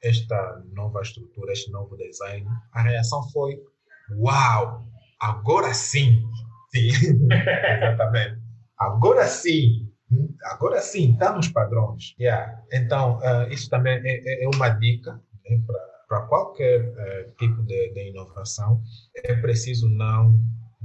esta 0.04 0.62
nova 0.72 1.00
estrutura, 1.00 1.52
este 1.52 1.70
novo 1.70 1.96
design, 1.96 2.46
a 2.72 2.82
reação 2.82 3.22
foi: 3.30 3.58
Uau! 4.16 4.84
Agora 5.20 5.72
sim! 5.72 6.22
Sim, 6.70 6.88
exatamente. 7.32 8.40
Agora 8.78 9.26
sim! 9.26 9.90
Agora 10.44 10.80
sim, 10.80 11.12
está 11.12 11.34
nos 11.34 11.48
padrões. 11.48 12.14
Yeah. 12.20 12.62
Então, 12.72 13.18
uh, 13.18 13.50
isso 13.50 13.68
também 13.70 14.00
é, 14.04 14.20
é, 14.24 14.44
é 14.44 14.48
uma 14.54 14.68
dica 14.68 15.20
né, 15.48 15.60
para 16.08 16.20
qualquer 16.22 16.88
uh, 16.90 17.32
tipo 17.38 17.62
de, 17.64 17.92
de 17.92 18.10
inovação. 18.10 18.82
É 19.24 19.34
preciso 19.34 19.88
não 19.88 20.38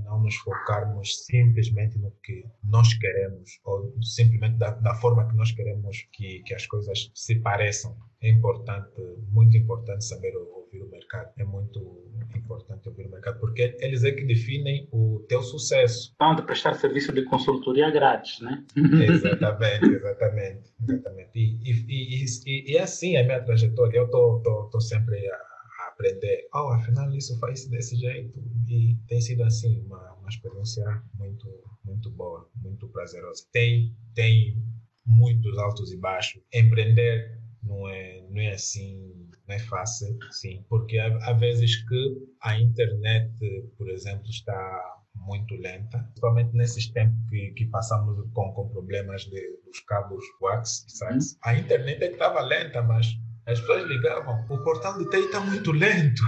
não 0.09 0.19
nos 0.21 0.35
focarmos 0.35 1.25
simplesmente 1.25 1.97
no 1.99 2.11
que 2.23 2.43
nós 2.63 2.93
queremos 2.95 3.59
ou 3.63 3.93
simplesmente 4.01 4.57
da, 4.57 4.71
da 4.71 4.95
forma 4.95 5.27
que 5.27 5.35
nós 5.35 5.51
queremos 5.51 6.07
que, 6.11 6.41
que 6.43 6.53
as 6.53 6.65
coisas 6.65 7.11
se 7.13 7.35
pareçam. 7.35 7.95
É 8.21 8.29
importante, 8.29 9.01
muito 9.31 9.55
importante 9.55 10.03
saber 10.03 10.35
ouvir 10.35 10.81
o 10.81 10.89
mercado. 10.89 11.31
É 11.37 11.43
muito 11.45 12.09
importante 12.35 12.89
ouvir 12.89 13.05
o 13.05 13.11
mercado 13.11 13.39
porque 13.39 13.77
eles 13.79 14.03
é 14.03 14.11
que 14.11 14.25
definem 14.25 14.87
o 14.91 15.25
teu 15.29 15.41
sucesso. 15.41 16.11
Então, 16.15 16.35
de 16.35 16.41
prestar 16.41 16.73
serviço 16.73 17.13
de 17.13 17.23
consultoria 17.23 17.89
grátis, 17.91 18.41
né? 18.41 18.65
exatamente, 18.75 19.85
exatamente, 19.85 20.73
exatamente. 20.81 21.29
E, 21.35 21.59
e, 21.63 21.85
e, 21.87 22.25
e, 22.45 22.71
e 22.73 22.77
é 22.77 22.81
assim 22.81 23.15
a 23.15 23.23
minha 23.23 23.41
trajetória. 23.41 23.99
Eu 23.99 24.09
tô 24.09 24.81
sempre 24.81 25.17
a, 25.29 25.48
aprender, 25.99 26.47
oh, 26.53 26.69
afinal 26.69 27.11
isso 27.13 27.37
faz 27.39 27.65
desse 27.67 27.97
jeito. 27.97 28.41
E 28.67 28.95
tem 29.07 29.19
sido 29.19 29.43
assim, 29.43 29.81
uma, 29.81 30.13
uma 30.13 30.29
experiência 30.29 30.85
muito, 31.13 31.47
muito 31.83 32.09
boa, 32.11 32.49
muito 32.55 32.87
prazerosa. 32.87 33.45
Tem, 33.51 33.93
tem 34.15 34.63
muitos 35.05 35.57
altos 35.57 35.91
e 35.91 35.97
baixos. 35.97 36.41
Empreender 36.53 37.37
não 37.61 37.87
é, 37.89 38.25
não 38.29 38.41
é 38.41 38.51
assim, 38.51 39.29
não 39.47 39.55
é 39.55 39.59
fácil, 39.59 40.17
sim, 40.31 40.63
porque 40.69 40.97
há, 40.97 41.17
há 41.27 41.33
vezes 41.33 41.75
que 41.87 42.29
a 42.41 42.57
internet, 42.57 43.31
por 43.77 43.89
exemplo, 43.89 44.29
está 44.29 44.95
muito 45.15 45.53
lenta, 45.55 45.99
principalmente 45.99 46.55
nesses 46.55 46.87
tempos 46.87 47.17
que, 47.29 47.51
que 47.51 47.65
passamos 47.65 48.25
com, 48.33 48.53
com 48.53 48.69
problemas 48.69 49.23
de, 49.23 49.59
dos 49.65 49.79
cabos 49.81 50.23
wax 50.39 50.85
e 50.87 50.91
sites. 50.91 51.37
A 51.43 51.55
internet 51.55 52.01
é 52.01 52.07
que 52.07 52.13
estava 52.13 52.39
lenta, 52.41 52.81
mas 52.81 53.17
as 53.49 53.59
pessoas 53.59 53.83
ligavam, 53.85 54.45
o 54.49 54.63
portal 54.63 54.97
de 54.97 55.09
TI 55.09 55.25
está 55.25 55.39
muito 55.39 55.71
lento. 55.71 56.21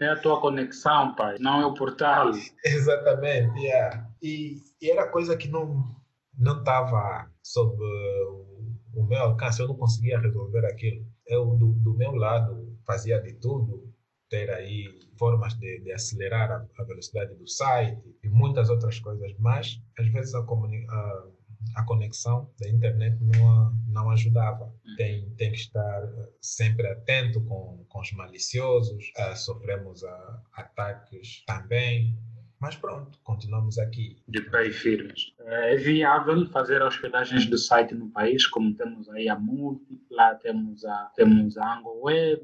É 0.00 0.08
a 0.08 0.20
tua 0.20 0.40
conexão, 0.40 1.14
pai, 1.14 1.36
não 1.40 1.60
é 1.60 1.66
o 1.66 1.74
portal. 1.74 2.30
Exatamente, 2.64 3.58
yeah. 3.60 4.08
e, 4.22 4.56
e 4.80 4.90
era 4.90 5.08
coisa 5.08 5.36
que 5.36 5.48
não 5.48 5.94
não 6.36 6.58
estava 6.58 7.30
sob 7.42 7.76
o, 7.80 8.74
o, 8.94 9.06
meu 9.06 9.20
alcance, 9.20 9.60
eu 9.60 9.68
não 9.68 9.76
conseguia 9.76 10.18
resolver 10.18 10.66
aquilo. 10.66 11.06
Eu, 11.26 11.56
do, 11.56 11.72
do 11.74 11.96
meu 11.96 12.12
lado, 12.12 12.76
fazia 12.84 13.20
de 13.20 13.34
tudo, 13.34 13.92
ter 14.28 14.50
aí 14.50 14.98
formas 15.16 15.54
de, 15.54 15.80
de 15.80 15.92
acelerar 15.92 16.50
a, 16.50 16.66
a, 16.78 16.84
velocidade 16.84 17.34
do 17.36 17.48
site 17.48 18.02
e 18.22 18.28
muitas 18.28 18.68
outras 18.68 18.98
coisas, 18.98 19.32
mas 19.38 19.80
às 19.98 20.08
vezes 20.08 20.34
a, 20.34 20.40
a 20.40 21.26
a 21.74 21.84
conexão 21.84 22.50
da 22.60 22.68
internet 22.68 23.16
não, 23.20 23.72
não 23.88 24.10
ajudava. 24.10 24.72
Hum. 24.86 24.94
Tem, 24.96 25.30
tem 25.36 25.52
que 25.52 25.58
estar 25.58 26.02
eh, 26.04 26.28
sempre 26.40 26.86
atento 26.86 27.40
com, 27.42 27.84
com 27.88 28.00
os 28.00 28.12
maliciosos, 28.12 29.12
uh, 29.18 29.36
sofremos 29.36 30.02
uh, 30.02 30.40
ataques 30.52 31.44
também. 31.46 32.16
Mas 32.60 32.76
pronto, 32.76 33.18
continuamos 33.24 33.78
aqui. 33.78 34.16
De 34.26 34.40
pé 34.40 34.68
e 34.68 34.72
firmes. 34.72 35.34
É 35.38 35.76
viável 35.76 36.46
fazer 36.46 36.80
hospedagens 36.80 37.44
do 37.44 37.58
site 37.58 37.94
no 37.94 38.08
país, 38.10 38.46
como 38.46 38.74
temos 38.74 39.06
aí 39.10 39.28
a 39.28 39.38
Múltipla, 39.38 40.36
temos 40.36 40.82
a, 40.84 41.12
temos 41.14 41.58
a 41.58 41.74
AngoWeb 41.74 42.42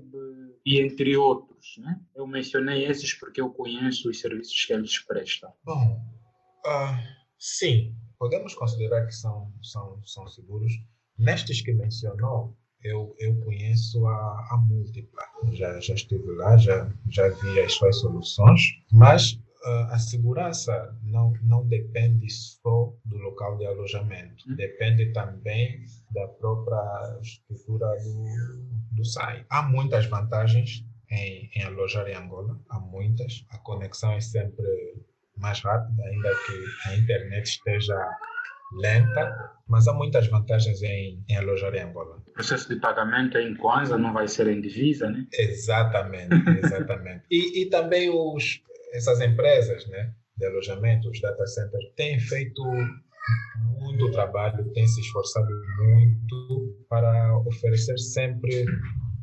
e 0.66 0.78
entre 0.80 1.16
outros. 1.16 1.78
Né? 1.78 1.98
Eu 2.14 2.26
mencionei 2.26 2.84
esses 2.84 3.14
porque 3.14 3.40
eu 3.40 3.48
conheço 3.48 4.10
os 4.10 4.20
serviços 4.20 4.64
que 4.64 4.72
eles 4.74 4.98
prestam. 4.98 5.52
Bom, 5.64 5.98
uh, 6.66 6.98
sim, 7.38 7.94
podemos 8.20 8.54
considerar 8.54 9.06
que 9.06 9.14
são, 9.14 9.50
são, 9.62 9.98
são 10.04 10.28
seguros. 10.28 10.72
Nestes 11.18 11.62
que 11.62 11.72
mencionou, 11.72 12.54
eu, 12.84 13.16
eu 13.18 13.34
conheço 13.40 14.06
a, 14.06 14.48
a 14.52 14.56
múltipla. 14.58 15.22
Já, 15.52 15.80
já 15.80 15.94
estive 15.94 16.30
lá, 16.32 16.56
já, 16.58 16.92
já 17.08 17.28
vi 17.28 17.60
as 17.60 17.72
suas 17.72 17.98
soluções, 17.98 18.60
mas 18.92 19.32
uh, 19.32 19.88
a 19.90 19.98
segurança 19.98 20.96
não, 21.02 21.32
não 21.42 21.66
depende 21.66 22.28
só 22.30 22.94
do 23.06 23.16
local 23.16 23.56
de 23.56 23.66
alojamento, 23.66 24.44
hum. 24.48 24.54
depende 24.54 25.12
também 25.12 25.84
da 26.10 26.28
própria 26.28 27.18
estrutura 27.22 27.86
do, 28.02 28.96
do 28.96 29.04
site. 29.04 29.46
Há 29.48 29.62
muitas 29.62 30.06
vantagens 30.06 30.84
em, 31.10 31.50
em 31.54 31.64
alojar 31.64 32.06
em 32.06 32.14
Angola, 32.14 32.60
há 32.68 32.78
muitas. 32.78 33.44
A 33.50 33.58
conexão 33.58 34.12
é 34.12 34.20
sempre 34.20 34.66
mais 35.40 35.60
rápida, 35.60 36.02
ainda 36.04 36.30
que 36.46 36.88
a 36.88 36.96
internet 36.96 37.46
esteja 37.46 37.96
lenta, 38.80 39.52
mas 39.68 39.88
há 39.88 39.92
muitas 39.92 40.26
vantagens 40.28 40.82
em, 40.82 41.22
em 41.28 41.36
alojar 41.36 41.74
em 41.74 41.80
Angola. 41.80 42.22
O 42.28 42.32
processo 42.32 42.68
de 42.68 42.76
pagamento 42.76 43.36
é 43.36 43.42
em 43.42 43.56
Kwanza, 43.56 43.98
não 43.98 44.12
vai 44.12 44.28
ser 44.28 44.46
em 44.46 44.60
divisa, 44.60 45.10
né? 45.10 45.26
Exatamente, 45.32 46.34
exatamente. 46.64 47.24
e, 47.30 47.62
e 47.62 47.70
também 47.70 48.08
os, 48.10 48.62
essas 48.92 49.20
empresas 49.20 49.86
né, 49.88 50.12
de 50.36 50.46
alojamento, 50.46 51.10
os 51.10 51.20
data 51.20 51.46
centers, 51.46 51.92
têm 51.96 52.18
feito 52.20 52.62
muito 53.78 54.10
trabalho, 54.12 54.72
têm 54.72 54.86
se 54.86 55.00
esforçado 55.00 55.48
muito 55.78 56.84
para 56.88 57.36
oferecer 57.38 57.98
sempre 57.98 58.64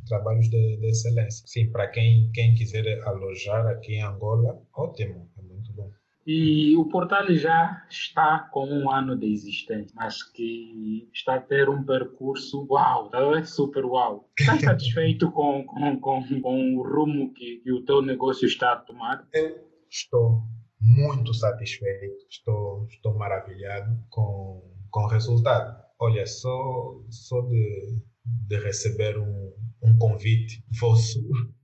trabalhos 0.07 0.49
de, 0.49 0.77
de 0.77 0.87
excelência. 0.87 1.45
Sim, 1.45 1.69
para 1.71 1.87
quem, 1.87 2.31
quem 2.33 2.53
quiser 2.55 3.01
alojar 3.05 3.67
aqui 3.67 3.95
em 3.95 4.03
Angola, 4.03 4.59
ótimo. 4.73 5.29
E 6.27 6.75
o 6.75 6.83
portal 6.89 7.25
já 7.33 7.85
está 7.89 8.49
com 8.51 8.67
um 8.67 8.91
ano 8.91 9.17
de 9.17 9.31
existência, 9.31 9.95
mas 9.95 10.21
que 10.21 11.07
está 11.13 11.35
a 11.35 11.39
ter 11.41 11.69
um 11.69 11.85
percurso 11.85 12.67
uau, 12.69 13.09
é 13.33 13.43
super 13.45 13.85
uau. 13.85 14.29
Está 14.37 14.59
satisfeito 14.59 15.31
com, 15.31 15.63
com, 15.63 15.97
com, 16.01 16.41
com 16.41 16.75
o 16.75 16.83
rumo 16.83 17.33
que, 17.33 17.61
que 17.63 17.71
o 17.71 17.85
teu 17.85 18.01
negócio 18.01 18.45
está 18.45 18.73
a 18.73 18.75
tomar? 18.75 19.25
Eu 19.33 19.55
estou 19.89 20.43
muito 20.81 21.33
satisfeito, 21.33 22.17
estou, 22.29 22.85
estou 22.91 23.17
maravilhado 23.17 23.97
com, 24.09 24.61
com 24.91 25.05
o 25.05 25.07
resultado. 25.07 25.81
Olha, 25.97 26.25
só, 26.25 27.01
só 27.09 27.39
de, 27.43 28.01
de 28.25 28.59
receber 28.59 29.17
um, 29.17 29.53
um 29.81 29.97
convite 29.97 30.61
vosso 30.77 31.21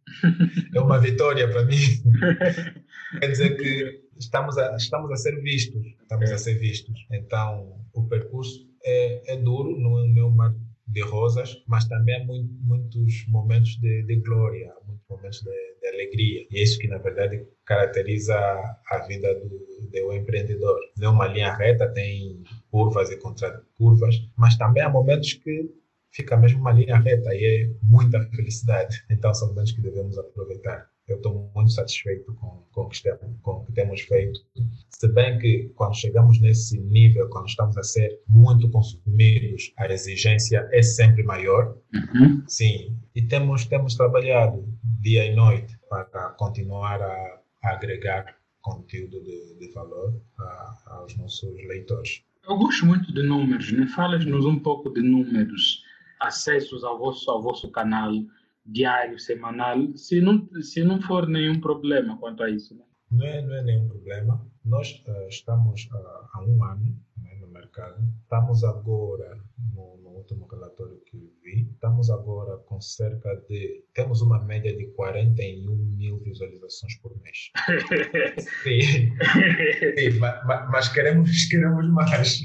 é 0.74 0.80
uma 0.80 1.00
vitória 1.00 1.50
para 1.50 1.66
mim. 1.66 1.76
Quer 3.20 3.28
dizer 3.28 3.58
que 3.58 4.04
estamos 4.24 4.58
a, 4.58 4.76
estamos 4.76 5.12
a 5.12 5.16
ser 5.16 5.42
vistos, 5.42 5.86
estamos 6.02 6.32
a 6.32 6.38
ser 6.38 6.56
vistos. 6.56 7.06
Então, 7.12 7.80
o 7.94 8.04
percurso 8.04 8.68
é, 8.84 9.34
é 9.34 9.38
duro, 9.38 9.80
não 9.80 10.00
é 10.00 10.08
meu 10.08 10.30
mar 10.30 10.54
de 10.88 11.02
rosas, 11.02 11.64
mas 11.68 11.86
também 11.86 12.16
há 12.16 12.26
muito, 12.26 12.54
muitos 12.62 13.26
momentos 13.28 13.78
de, 13.78 14.04
de 14.04 14.18
glória, 14.18 14.74
muitos 14.86 15.06
momentos 15.10 15.42
de, 15.42 15.52
de, 15.82 15.88
alegria. 15.88 16.46
E 16.52 16.60
é 16.60 16.64
isso 16.64 16.78
que, 16.78 16.88
na 16.88 16.98
verdade, 16.98 17.46
caracteriza 17.66 18.36
a 18.36 19.06
vida 19.08 19.34
do, 19.36 19.50
do 19.90 20.14
empreendedor. 20.14 20.80
Não 20.98 21.08
é 21.08 21.12
uma 21.12 21.28
linha 21.28 21.54
reta, 21.54 21.88
tem 21.88 22.44
curvas 22.70 23.10
e 23.10 23.18
contra-curvas, 23.18 24.16
mas 24.36 24.58
também 24.58 24.84
há 24.84 24.90
momentos 24.90 25.34
que 25.34 25.72
fica 26.12 26.38
mesmo 26.38 26.60
uma 26.60 26.72
linha 26.72 26.98
reta 26.98 27.34
e 27.34 27.46
é 27.46 27.70
muita 27.82 28.22
felicidade. 28.30 29.04
Então, 29.10 29.34
são 29.34 29.50
momentos 29.50 29.72
que 29.72 29.82
devemos 29.82 30.18
aproveitar. 30.18 30.93
Eu 31.08 31.18
estou 31.18 31.52
muito 31.54 31.72
satisfeito 31.72 32.34
com, 32.36 32.64
com, 32.72 32.82
o 32.82 32.90
que 32.90 33.04
temos, 33.04 33.42
com 33.42 33.52
o 33.52 33.66
que 33.66 33.74
temos 33.74 34.02
feito. 34.02 34.40
Se 34.90 35.08
bem 35.10 35.38
que, 35.38 35.70
quando 35.76 35.96
chegamos 35.96 36.40
nesse 36.40 36.80
nível, 36.80 37.28
quando 37.30 37.48
estamos 37.48 37.78
a 37.78 37.84
ser 37.84 38.22
muito 38.28 38.70
consumidos, 38.70 39.74
a 39.78 39.92
exigência 39.92 40.68
é 40.72 40.82
sempre 40.82 41.24
maior. 41.24 41.76
Uhum. 41.94 42.44
Sim. 42.48 42.98
E 43.14 43.22
temos, 43.22 43.66
temos 43.66 43.96
trabalhado 43.96 44.66
dia 45.02 45.26
e 45.26 45.36
noite 45.36 45.78
para 45.90 46.30
continuar 46.38 47.02
a, 47.02 47.42
a 47.64 47.74
agregar 47.74 48.38
conteúdo 48.62 49.22
de, 49.22 49.56
de 49.60 49.72
valor 49.74 50.22
a, 50.40 50.84
aos 50.88 51.16
nossos 51.18 51.54
leitores. 51.68 52.24
Eu 52.48 52.58
gosto 52.58 52.86
muito 52.86 53.14
de 53.14 53.24
números, 53.24 53.72
né? 53.72 53.88
Falas-nos 53.88 54.46
um 54.46 54.58
pouco 54.58 54.90
de 54.90 55.02
números 55.02 55.84
acessos 56.20 56.84
ao 56.84 56.98
vosso, 56.98 57.30
ao 57.30 57.42
vosso 57.42 57.70
canal 57.70 58.12
diário, 58.66 59.20
semanal, 59.20 59.96
se 59.96 60.22
não, 60.22 60.48
se 60.62 60.84
não 60.84 61.02
for 61.02 61.28
nenhum 61.28 61.60
problema 61.60 62.18
quanto 62.18 62.44
a 62.44 62.50
isso. 62.50 62.76
Né? 62.76 62.84
Não, 63.12 63.26
é, 63.26 63.42
não 63.42 63.56
é 63.56 63.64
nenhum 63.64 63.88
problema. 63.88 64.46
Nós 64.66 65.04
uh, 65.08 65.28
estamos 65.28 65.86
uh, 65.92 66.28
há 66.34 66.44
um 66.44 66.64
ano 66.64 66.98
né, 67.18 67.36
no 67.40 67.48
mercado. 67.48 68.02
Estamos 68.24 68.64
agora, 68.64 69.38
no, 69.74 69.98
no, 69.98 70.10
último 70.10 70.48
relatório 70.48 71.02
que 71.06 71.18
vi, 71.44 71.70
estamos 71.74 72.10
agora 72.10 72.58
com 72.60 72.80
cerca 72.80 73.36
de. 73.50 73.84
Temos 73.94 74.22
uma 74.22 74.40
média 74.40 74.76
de 74.76 74.88
41 74.94 75.76
mil 75.76 76.18
visualizações 76.20 76.96
por 77.02 77.14
mês. 77.22 77.52
Sim, 78.64 78.82
Sim 78.82 80.20
mas, 80.20 80.70
mas, 80.72 80.90
queremos, 80.90 81.30
queremos 81.52 81.90
mais. 81.90 82.40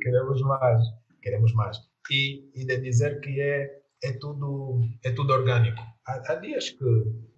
queremos 0.00 0.40
mais. 0.42 0.82
Queremos 1.22 1.52
mais 1.52 1.90
e, 2.10 2.50
e 2.54 2.64
de 2.64 2.78
dizer 2.80 3.20
que 3.20 3.40
é, 3.40 3.79
é, 4.02 4.12
tudo, 4.12 4.80
é 5.04 5.10
tudo 5.10 5.32
orgânico. 5.32 5.80
Há, 6.06 6.32
há 6.32 6.34
dias 6.36 6.70
que 6.70 6.84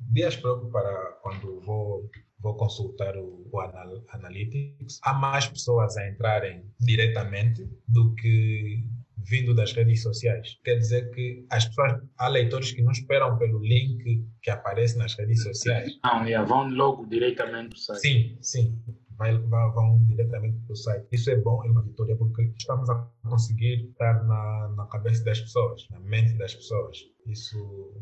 dias 0.01 0.37
próprios 0.37 0.72
para 0.72 1.18
quando 1.22 1.61
vou 1.61 2.11
vou 2.42 2.57
consultar 2.57 3.16
o, 3.16 3.48
o 3.51 3.61
Anal, 3.61 4.05
Analytics, 4.09 4.98
há 5.03 5.14
mais 5.14 5.46
pessoas 5.46 5.96
a 5.96 6.09
entrarem 6.09 6.64
diretamente 6.81 7.64
do 7.87 8.12
que 8.16 8.83
vindo 9.16 9.55
das 9.55 9.72
redes 9.72 10.03
sociais. 10.03 10.59
Quer 10.64 10.77
dizer 10.77 11.11
que 11.12 11.46
as 11.51 11.66
pessoas, 11.66 12.03
há 12.18 12.27
leitores 12.27 12.72
que 12.72 12.83
não 12.83 12.90
esperam 12.90 13.38
pelo 13.38 13.61
link 13.61 14.27
que 14.42 14.51
aparece 14.51 14.98
nas 14.98 15.14
redes 15.14 15.42
sociais. 15.44 15.96
Não, 16.03 16.27
e 16.27 16.37
vão 16.44 16.68
logo 16.68 17.07
diretamente 17.07 17.70
do 17.70 17.79
site. 17.79 18.01
Sim, 18.01 18.38
sim 18.40 18.83
vão 19.75 20.03
diretamente 20.05 20.59
para 20.65 20.73
o 20.73 20.77
site. 20.77 21.07
Isso 21.13 21.31
é 21.31 21.37
bom, 21.37 21.65
é 21.65 21.71
uma 21.71 21.83
vitória, 21.83 22.17
porque 22.17 22.53
estamos 22.59 22.89
a 22.91 23.09
conseguir 23.29 23.89
estar 23.91 24.25
na, 24.25 24.69
na 24.77 24.87
cabeça 24.87 25.25
das 25.25 25.41
pessoas, 25.41 25.87
na 25.91 26.01
mente 26.01 26.35
das 26.35 26.55
pessoas. 26.55 26.99
Isso 27.27 27.95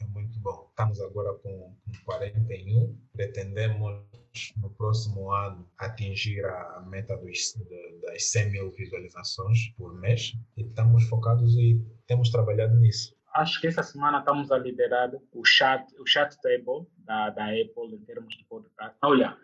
é 0.00 0.04
muito 0.06 0.38
bom. 0.40 0.66
Estamos 0.70 1.00
agora 1.00 1.34
com, 1.34 1.74
com 1.84 2.04
41, 2.04 2.96
pretendemos 3.12 4.04
no 4.56 4.70
próximo 4.70 5.32
ano 5.32 5.68
atingir 5.78 6.44
a 6.44 6.84
meta 6.86 7.16
dos, 7.16 7.54
das 8.02 8.30
100 8.30 8.50
mil 8.50 8.70
visualizações 8.72 9.70
por 9.76 9.98
mês 9.98 10.32
e 10.56 10.62
estamos 10.62 11.04
focados 11.08 11.56
e 11.56 11.80
temos 12.06 12.30
trabalhado 12.30 12.76
nisso 12.76 13.18
acho 13.34 13.60
que 13.60 13.66
essa 13.66 13.82
semana 13.82 14.18
estamos 14.18 14.50
a 14.50 14.58
liderar 14.58 15.10
o 15.32 15.44
chat, 15.44 15.84
o 15.98 16.06
chat 16.06 16.36
table 16.40 16.86
da, 16.98 17.30
da 17.30 17.44
Apple 17.44 17.94
em 17.94 18.04
termos 18.04 18.36
de 18.36 18.44
podcast. 18.44 18.96
Olha, 19.02 19.36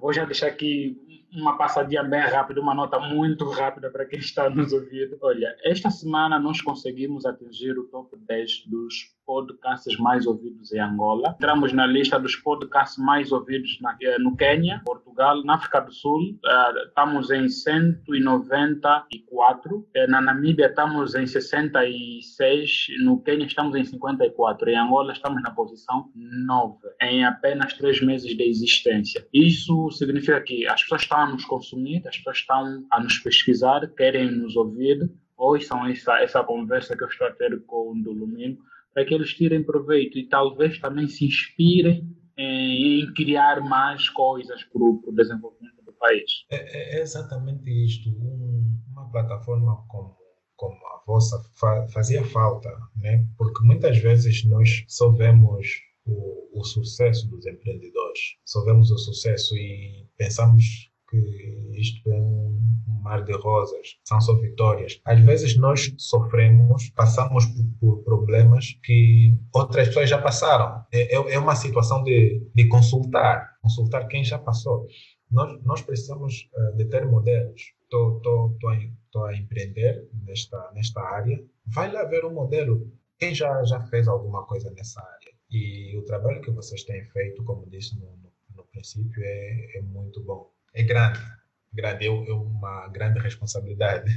Vou 0.00 0.12
já 0.12 0.24
deixar 0.24 0.48
aqui 0.48 0.96
uma 1.34 1.56
passadinha 1.56 2.02
bem 2.02 2.20
rápida, 2.20 2.60
uma 2.60 2.74
nota 2.74 3.00
muito 3.00 3.48
rápida 3.48 3.90
para 3.90 4.04
quem 4.04 4.18
está 4.18 4.50
nos 4.50 4.70
ouvindo. 4.72 5.16
Olha, 5.22 5.56
esta 5.64 5.90
semana 5.90 6.38
nós 6.38 6.60
conseguimos 6.60 7.24
atingir 7.24 7.78
o 7.78 7.84
top 7.84 8.14
10 8.16 8.66
dos 8.66 9.12
podcasts 9.24 9.96
mais 9.98 10.26
ouvidos 10.26 10.72
em 10.72 10.80
Angola. 10.80 11.36
Entramos 11.36 11.72
na 11.72 11.86
lista 11.86 12.18
dos 12.18 12.34
podcasts 12.36 12.98
mais 12.98 13.32
ouvidos 13.32 13.78
na, 13.80 13.96
eh, 14.02 14.18
no 14.18 14.36
Quênia, 14.36 14.82
Portugal, 14.84 15.42
na 15.44 15.54
África 15.54 15.80
do 15.80 15.90
Sul. 15.92 16.38
Uh, 16.44 16.88
estamos 16.88 17.30
em 17.30 17.48
194. 17.48 19.88
Eh, 19.94 20.06
na 20.08 20.20
Namíbia 20.20 20.66
estamos 20.66 21.14
em 21.14 21.26
66. 21.26 22.88
No 23.04 23.22
Quênia 23.22 23.46
estamos 23.46 23.74
em 23.76 23.84
54. 23.84 24.68
Em 24.68 24.76
Angola 24.76 25.12
estamos 25.12 25.40
na 25.42 25.50
posição 25.50 26.10
9, 26.14 26.76
em 27.00 27.24
apenas 27.24 27.72
três 27.74 28.02
meses 28.02 28.36
de 28.36 28.42
existência. 28.42 29.26
Isso 29.32 29.71
significa 29.90 30.40
que 30.40 30.66
as 30.66 30.82
pessoas 30.82 31.02
estão 31.02 31.18
a 31.18 31.26
nos 31.26 31.44
consumir, 31.44 32.02
as 32.06 32.16
pessoas 32.16 32.38
estão 32.38 32.86
a 32.90 33.02
nos 33.02 33.18
pesquisar, 33.18 33.86
querem 33.96 34.30
nos 34.30 34.56
ouvir, 34.56 35.10
ouçam 35.36 35.86
essa, 35.86 36.20
essa 36.20 36.42
conversa 36.44 36.96
que 36.96 37.04
eu 37.04 37.08
estou 37.08 37.26
a 37.26 37.32
ter 37.32 37.60
com 37.64 37.92
o 37.92 38.02
Dolomino 38.02 38.58
para 38.92 39.04
que 39.04 39.14
eles 39.14 39.32
tirem 39.34 39.62
proveito 39.62 40.18
e 40.18 40.28
talvez 40.28 40.78
também 40.78 41.08
se 41.08 41.24
inspirem 41.24 42.14
em, 42.36 43.00
em 43.00 43.14
criar 43.14 43.60
mais 43.60 44.08
coisas 44.10 44.62
para 44.64 44.82
o, 44.82 45.12
desenvolvimento 45.14 45.82
do 45.84 45.92
país. 45.94 46.44
É, 46.50 46.98
é 46.98 47.00
exatamente 47.00 47.68
isto. 47.70 48.10
Um, 48.10 48.78
uma 48.92 49.10
plataforma 49.10 49.84
como, 49.88 50.16
como 50.56 50.74
a 50.74 51.02
vossa 51.06 51.42
fa, 51.58 51.86
fazia 51.88 52.24
falta, 52.24 52.70
né? 52.96 53.26
porque 53.36 53.64
muitas 53.64 53.98
vezes 53.98 54.44
nós 54.44 54.84
só 54.88 55.10
vemos 55.10 55.66
o, 56.06 56.60
o 56.60 56.64
sucesso 56.64 57.28
dos 57.28 57.46
empreendedores, 57.46 58.36
só 58.44 58.64
vemos 58.64 58.90
o 58.90 58.98
sucesso 58.98 59.56
e 59.56 60.06
pensamos 60.16 60.90
que 61.08 61.70
isto 61.74 62.10
é 62.10 62.20
um 62.20 62.58
mar 63.02 63.24
de 63.24 63.32
rosas, 63.32 63.98
são 64.04 64.20
só 64.20 64.34
vitórias. 64.34 65.00
Às 65.04 65.20
vezes 65.20 65.56
nós 65.56 65.92
sofremos, 65.98 66.88
passamos 66.90 67.44
por, 67.46 67.64
por 67.80 68.04
problemas 68.04 68.78
que 68.82 69.36
outras 69.52 69.88
pessoas 69.88 70.08
já 70.08 70.20
passaram. 70.20 70.84
É, 70.92 71.14
é, 71.14 71.34
é 71.34 71.38
uma 71.38 71.54
situação 71.54 72.02
de, 72.02 72.42
de 72.54 72.68
consultar, 72.68 73.58
consultar 73.60 74.06
quem 74.08 74.24
já 74.24 74.38
passou. 74.38 74.86
Nós, 75.30 75.62
nós 75.64 75.82
precisamos 75.82 76.48
uh, 76.54 76.76
de 76.76 76.84
ter 76.86 77.04
modelos. 77.04 77.60
Estou 77.84 79.26
a 79.26 79.36
empreender 79.36 80.08
nesta, 80.24 80.70
nesta 80.74 81.02
área. 81.02 81.42
Vai 81.66 81.92
lá 81.92 82.04
ver 82.04 82.24
um 82.24 82.32
modelo 82.32 82.90
quem 83.18 83.34
já, 83.34 83.62
já 83.64 83.80
fez 83.82 84.08
alguma 84.08 84.44
coisa 84.44 84.70
nessa 84.70 85.00
área. 85.00 85.31
E 85.52 85.96
o 85.98 86.02
trabalho 86.02 86.40
que 86.40 86.50
vocês 86.50 86.82
têm 86.84 87.04
feito, 87.10 87.44
como 87.44 87.68
disse 87.68 87.94
no, 87.98 88.06
no, 88.06 88.32
no 88.56 88.64
princípio, 88.64 89.22
é, 89.22 89.76
é 89.76 89.82
muito 89.82 90.22
bom. 90.22 90.50
É 90.72 90.82
grande, 90.82 91.20
grande, 91.72 92.06
é, 92.06 92.08
é 92.08 92.32
uma 92.32 92.88
grande 92.88 93.20
responsabilidade. 93.20 94.10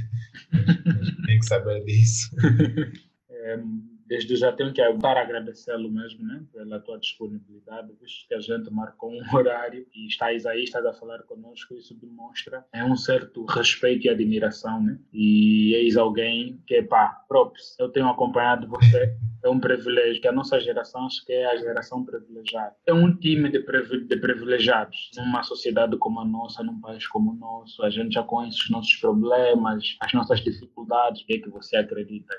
tem 1.26 1.38
que 1.38 1.46
saber 1.46 1.84
disso. 1.84 2.30
É, 3.28 3.56
desde 4.06 4.36
já 4.36 4.52
tenho 4.52 4.72
que 4.72 4.86
voltar 4.88 5.16
a 5.16 5.22
agradecê-lo 5.22 5.90
mesmo, 5.90 6.24
né, 6.24 6.42
pela 6.52 6.80
tua 6.80 6.98
disponibilidade, 6.98 7.92
visto 8.00 8.26
que 8.28 8.34
a 8.34 8.40
gente 8.40 8.70
marcou 8.70 9.10
um 9.10 9.22
horário 9.34 9.86
e 9.94 10.06
estás 10.06 10.46
aí, 10.46 10.64
estás 10.64 10.84
a 10.86 10.92
falar 10.92 11.22
conosco, 11.24 11.74
isso 11.74 11.94
demonstra 11.94 12.64
é 12.72 12.84
um 12.84 12.96
certo 12.96 13.44
respeito 13.44 14.06
e 14.06 14.10
admiração, 14.10 14.82
né? 14.82 14.98
E 15.12 15.74
eis 15.74 15.96
alguém 15.96 16.60
que, 16.66 16.82
pá, 16.82 17.24
props, 17.28 17.76
eu 17.78 17.88
tenho 17.88 18.08
acompanhado 18.08 18.68
você 18.68 19.16
é 19.44 19.48
um 19.48 19.60
privilégio, 19.60 20.20
que 20.20 20.28
a 20.28 20.32
nossa 20.32 20.58
geração 20.60 21.06
acho 21.06 21.24
que 21.24 21.32
é 21.32 21.46
a 21.46 21.56
geração 21.56 22.04
privilegiada. 22.04 22.74
É 22.86 22.92
um 22.92 23.16
time 23.16 23.48
de, 23.48 23.60
privilegiados 23.60 25.10
numa 25.16 25.42
sociedade 25.42 25.96
como 25.98 26.20
a 26.20 26.24
nossa, 26.24 26.62
num 26.62 26.80
país 26.80 27.06
como 27.06 27.32
o 27.32 27.34
nosso. 27.36 27.82
A 27.84 27.90
gente 27.90 28.14
já 28.14 28.22
conhece 28.22 28.58
os 28.58 28.70
nossos 28.70 28.94
problemas, 28.96 29.84
as 30.00 30.12
nossas 30.12 30.40
dificuldades. 30.40 31.22
O 31.22 31.26
que 31.26 31.34
é 31.34 31.38
que 31.38 31.48
você 31.48 31.76
acredita? 31.76 32.34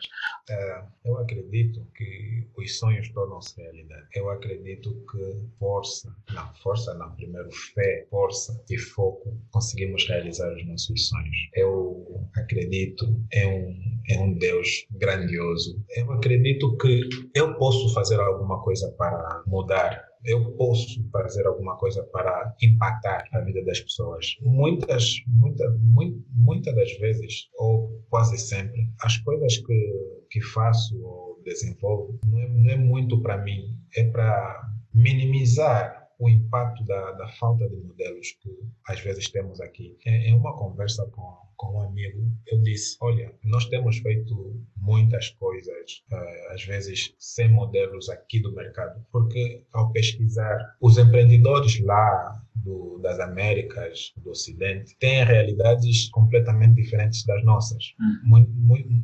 É, 0.50 0.84
eu 1.06 1.18
acredito 1.18 1.57
que 1.66 2.48
os 2.58 2.78
sonhos 2.78 3.10
tornam-se 3.10 3.60
realidade. 3.62 4.08
Eu 4.16 4.30
acredito 4.30 4.94
que 5.12 5.48
força, 5.60 6.16
não, 6.34 6.54
força 6.56 6.94
não, 6.96 7.16
primeiro 7.16 7.50
fé, 7.74 8.08
força 8.10 8.64
e 8.70 8.78
foco, 8.78 9.38
conseguimos 9.52 10.08
realizar 10.08 10.54
os 10.54 10.66
nossos 10.68 11.08
sonhos. 11.08 11.38
Eu 11.54 12.28
acredito 12.36 13.06
em 13.34 13.48
um, 13.48 14.02
em 14.10 14.20
um 14.20 14.38
Deus 14.38 14.86
grandioso. 14.92 15.84
Eu 15.96 16.12
acredito 16.12 16.78
que 16.78 17.02
eu 17.34 17.56
posso 17.58 17.94
fazer 17.94 18.20
alguma 18.20 18.62
coisa 18.64 18.92
para 18.98 19.44
mudar 19.46 20.08
eu 20.28 20.52
posso 20.58 21.02
fazer 21.10 21.46
alguma 21.46 21.78
coisa 21.78 22.04
para 22.04 22.54
impactar 22.62 23.24
a 23.32 23.40
vida 23.42 23.64
das 23.64 23.80
pessoas. 23.80 24.36
Muitas, 24.42 25.22
muita, 25.26 25.70
muito, 25.80 26.22
muitas 26.32 26.76
das 26.76 26.92
vezes, 26.98 27.48
ou 27.58 28.04
quase 28.10 28.38
sempre, 28.38 28.90
as 29.02 29.18
coisas 29.20 29.58
que, 29.58 30.26
que 30.30 30.42
faço 30.42 31.27
desenvolvo 31.48 32.20
não 32.26 32.40
é, 32.40 32.48
não 32.50 32.72
é 32.72 32.76
muito 32.76 33.22
para 33.22 33.38
mim, 33.38 33.80
é 33.96 34.04
para 34.04 34.70
minimizar 34.94 36.08
o 36.20 36.28
impacto 36.28 36.84
da, 36.84 37.12
da 37.14 37.28
falta 37.34 37.70
de 37.70 37.76
modelos 37.78 38.32
que 38.42 38.50
às 38.88 39.00
vezes 39.00 39.30
temos 39.30 39.62
aqui. 39.62 39.98
Em, 40.06 40.34
uma 40.34 40.58
conversa 40.58 41.06
com, 41.12 41.38
com 41.58 41.74
um 41.74 41.82
amigo, 41.82 42.32
eu 42.46 42.62
disse: 42.62 42.96
Olha, 43.02 43.34
nós 43.44 43.66
temos 43.66 43.98
feito 43.98 44.56
muitas 44.78 45.30
coisas, 45.32 46.04
uh, 46.12 46.54
às 46.54 46.64
vezes 46.64 47.14
sem 47.20 47.50
modelos 47.50 48.10
aqui 48.10 48.40
do 48.40 48.54
mercado, 48.54 49.04
porque 49.12 49.64
ao 49.74 49.92
pesquisar, 49.92 50.76
os 50.80 50.98
empreendedores 50.98 51.80
lá 51.82 52.42
do, 52.56 53.00
das 53.00 53.20
Américas, 53.20 54.14
do 54.18 54.32
Ocidente, 54.32 54.96
têm 55.00 55.24
realidades 55.24 56.10
completamente 56.10 56.76
diferentes 56.76 57.26
das 57.26 57.44
nossas. 57.44 57.94
Uhum. 58.00 58.48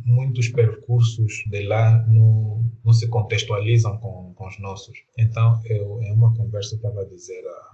muitos 0.06 0.50
percursos 0.50 1.44
de 1.50 1.64
lá 1.64 2.06
não, 2.08 2.70
não 2.84 2.94
se 2.94 3.08
contextualizam 3.08 3.98
com, 3.98 4.34
com 4.36 4.48
os 4.48 4.60
nossos. 4.60 4.98
Então, 5.18 5.60
eu, 5.66 6.02
em 6.02 6.12
uma 6.14 6.34
conversa, 6.36 6.76
estava 6.76 7.02
a 7.02 7.06
dizer 7.06 7.44
a, 7.48 7.73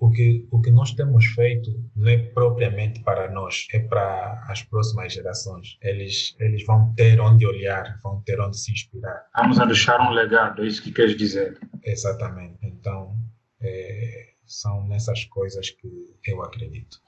um 0.00 0.06
amigo: 0.06 0.06
o 0.06 0.10
que, 0.10 0.46
o 0.50 0.60
que 0.60 0.70
nós 0.70 0.92
temos 0.92 1.26
feito 1.26 1.70
não 1.94 2.08
é 2.08 2.18
propriamente 2.18 3.02
para 3.02 3.30
nós, 3.30 3.66
é 3.72 3.80
para 3.80 4.44
as 4.48 4.62
próximas 4.62 5.12
gerações. 5.12 5.76
Eles, 5.82 6.34
eles 6.38 6.64
vão 6.64 6.94
ter 6.94 7.20
onde 7.20 7.46
olhar, 7.46 7.98
vão 8.02 8.20
ter 8.22 8.40
onde 8.40 8.58
se 8.58 8.72
inspirar. 8.72 9.26
Vamos 9.36 9.58
a 9.58 9.64
deixar 9.64 10.00
um 10.00 10.10
legado, 10.10 10.62
é 10.62 10.66
isso 10.66 10.82
que 10.82 10.92
queres 10.92 11.16
dizer. 11.16 11.58
Exatamente. 11.84 12.58
Então, 12.62 13.16
é, 13.60 14.28
são 14.44 14.86
nessas 14.86 15.24
coisas 15.24 15.70
que 15.70 16.14
eu 16.26 16.42
acredito. 16.42 16.98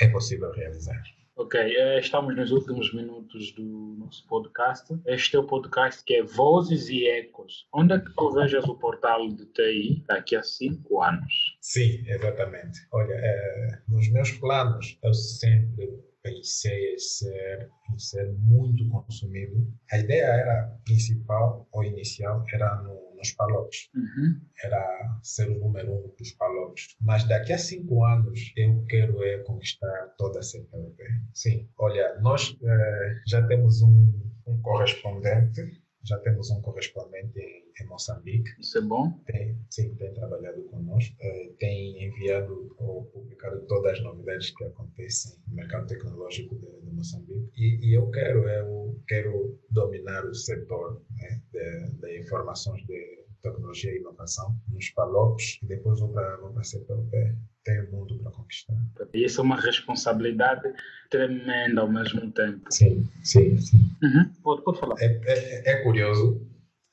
É 0.00 0.08
possível 0.08 0.50
realizar. 0.52 1.02
Ok, 1.36 1.58
eh, 1.58 1.98
estamos 1.98 2.36
nos 2.36 2.52
últimos 2.52 2.94
minutos 2.94 3.50
do 3.56 3.96
nosso 3.98 4.24
podcast. 4.28 4.96
Este 5.04 5.34
é 5.34 5.40
o 5.40 5.44
podcast 5.44 6.04
que 6.04 6.14
é 6.14 6.22
Vozes 6.22 6.88
e 6.88 7.08
Ecos. 7.08 7.66
Onde 7.74 7.94
é 7.94 7.98
que 7.98 8.14
tu 8.14 8.30
vejas 8.30 8.64
o 8.66 8.78
portal 8.78 9.28
de 9.30 9.44
TI 9.46 10.04
daqui 10.06 10.36
a 10.36 10.44
cinco 10.44 11.02
anos? 11.02 11.58
Sim, 11.60 12.04
exatamente. 12.06 12.78
Olha, 12.92 13.14
é, 13.14 13.82
nos 13.88 14.08
meus 14.12 14.30
planos, 14.30 14.96
eu 15.02 15.12
sempre 15.12 16.04
pensei 16.24 16.94
em 16.94 16.98
ser, 16.98 17.70
em 17.92 17.98
ser 17.98 18.32
muito 18.32 18.88
consumido. 18.88 19.72
A 19.92 19.98
ideia 19.98 20.24
era 20.24 20.76
principal 20.84 21.68
ou 21.70 21.84
inicial 21.84 22.44
era 22.52 22.82
no 22.82 23.04
nos 23.24 23.32
Palopes. 23.32 23.88
Uhum. 23.94 24.40
Era 24.62 25.18
ser 25.22 25.48
o 25.48 25.58
número 25.58 25.92
um 25.92 26.14
dos 26.18 26.32
Palopes. 26.32 26.94
Mas 27.00 27.24
daqui 27.24 27.52
a 27.52 27.58
cinco 27.58 28.04
anos 28.04 28.52
eu 28.56 28.84
quero 28.88 29.22
é 29.24 29.38
conquistar 29.38 30.14
toda 30.18 30.40
a 30.40 30.42
CPLP. 30.42 31.02
Sim, 31.32 31.68
olha, 31.78 32.18
nós 32.20 32.56
eh, 32.62 33.20
já 33.26 33.46
temos 33.46 33.82
um, 33.82 34.12
um 34.46 34.60
correspondente 34.60 35.82
já 36.04 36.18
temos 36.18 36.50
um 36.50 36.60
correspondente 36.60 37.38
em, 37.38 37.64
em, 37.80 37.86
Moçambique. 37.86 38.50
Isso 38.60 38.78
é 38.78 38.82
bom? 38.82 39.10
Tem, 39.26 39.58
sim, 39.70 39.94
tem 39.94 40.12
trabalhado 40.12 40.62
conosco. 40.64 41.16
Uh, 41.16 41.54
tem 41.58 42.04
enviado 42.04 42.74
ou 42.78 43.04
publicado 43.06 43.60
todas 43.66 43.92
as 43.92 44.04
novidades 44.04 44.50
que 44.50 44.64
acontecem 44.64 45.38
no 45.48 45.56
mercado 45.56 45.86
tecnológico 45.86 46.56
de, 46.56 46.80
de 46.80 46.90
Moçambique. 46.90 47.50
E, 47.56 47.88
e, 47.88 47.94
eu 47.94 48.10
quero, 48.10 48.48
eu 48.48 49.00
quero 49.08 49.58
dominar 49.70 50.24
o 50.26 50.34
setor 50.34 51.02
né, 51.16 51.42
de, 51.52 51.90
de 52.00 52.20
informações 52.20 52.84
de 52.86 53.24
tecnologia 53.42 53.92
e 53.92 53.98
inovação 53.98 54.56
nos 54.68 54.88
PALOPs 54.90 55.58
e 55.62 55.66
depois 55.66 56.00
vou 56.00 56.10
para 56.10 56.34
a 56.34 56.64
CPLP 56.64 57.36
tem 57.64 57.80
o 57.80 57.90
mundo 57.90 58.18
para 58.22 58.32
conquistar. 58.32 58.76
E 59.12 59.24
isso 59.24 59.40
é 59.40 59.44
uma 59.44 59.60
responsabilidade 59.60 60.72
tremenda 61.10 61.80
ao 61.80 61.90
mesmo 61.90 62.30
tempo. 62.32 62.70
Sim, 62.70 63.08
sim, 63.22 63.56
sim. 63.58 63.78
Uhum. 64.02 64.30
Pode, 64.42 64.62
pode 64.64 64.78
falar. 64.78 64.96
É, 65.00 65.20
é, 65.24 65.72
é 65.72 65.82
curioso, 65.82 66.46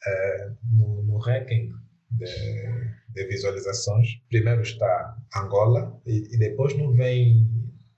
é, 0.06 0.52
no, 0.74 1.04
no, 1.04 1.18
ranking 1.18 1.72
de, 2.12 2.26
de, 3.10 3.28
visualizações, 3.28 4.08
primeiro 4.30 4.62
está 4.62 5.18
Angola 5.36 6.02
e, 6.06 6.34
e, 6.34 6.38
depois 6.38 6.76
não 6.78 6.94
vem 6.94 7.48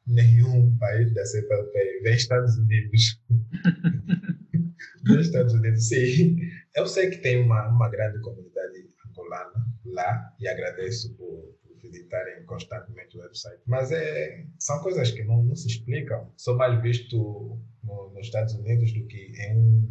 nenhum 0.05 0.75
país 0.77 1.13
da 1.13 1.25
CPLP, 1.25 2.01
vem 2.03 2.15
Estados 2.15 2.57
Unidos. 2.57 3.21
vem 5.05 5.19
Estados 5.19 5.53
Unidos, 5.53 5.87
sim. 5.87 6.37
Eu 6.75 6.87
sei 6.87 7.09
que 7.09 7.17
tem 7.17 7.41
uma, 7.41 7.69
uma 7.69 7.89
grande 7.89 8.19
comunidade 8.21 8.89
angolana 9.07 9.65
lá 9.85 10.33
e 10.39 10.47
agradeço 10.47 11.15
por 11.15 11.32
visitarem 11.93 12.43
constantemente 12.45 13.17
o 13.17 13.21
website. 13.21 13.61
Mas 13.65 13.91
é, 13.91 14.45
são 14.59 14.81
coisas 14.81 15.11
que 15.11 15.23
não, 15.23 15.43
não 15.43 15.55
se 15.55 15.67
explicam. 15.67 16.31
Sou 16.35 16.55
mais 16.55 16.81
visto 16.81 17.59
no, 17.83 18.09
nos 18.09 18.25
Estados 18.25 18.53
Unidos 18.55 18.91
do 18.93 19.05
que 19.05 19.31
em, 19.37 19.87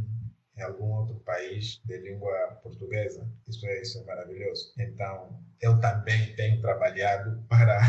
em 0.59 0.63
algum 0.63 0.93
outro 0.93 1.17
país 1.21 1.81
de 1.85 1.99
língua 1.99 2.35
portuguesa. 2.63 3.27
Isso 3.49 3.67
é, 3.67 3.81
isso 3.81 4.01
é 4.01 4.05
maravilhoso. 4.05 4.73
Então, 4.79 5.41
eu 5.61 5.79
também 5.81 6.35
tenho 6.35 6.61
trabalhado 6.61 7.43
para 7.49 7.81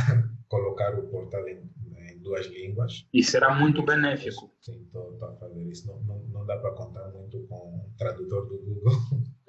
colocar 0.47 0.93
o 0.97 1.07
portal 1.07 1.47
em, 1.47 1.69
em 1.97 2.19
duas 2.19 2.45
línguas. 2.47 3.07
E 3.11 3.23
será 3.23 3.53
muito 3.53 3.83
benéfico. 3.83 4.53
Sim, 4.61 4.83
estou 4.83 5.17
a 5.23 5.35
fazer 5.37 5.63
isso. 5.63 5.87
Não, 5.87 5.99
não, 6.03 6.19
não 6.27 6.45
dá 6.45 6.57
para 6.57 6.71
contar 6.71 7.09
muito 7.09 7.39
com 7.47 7.55
o 7.55 7.93
tradutor 7.97 8.47
do 8.47 8.57
Google. 8.59 8.93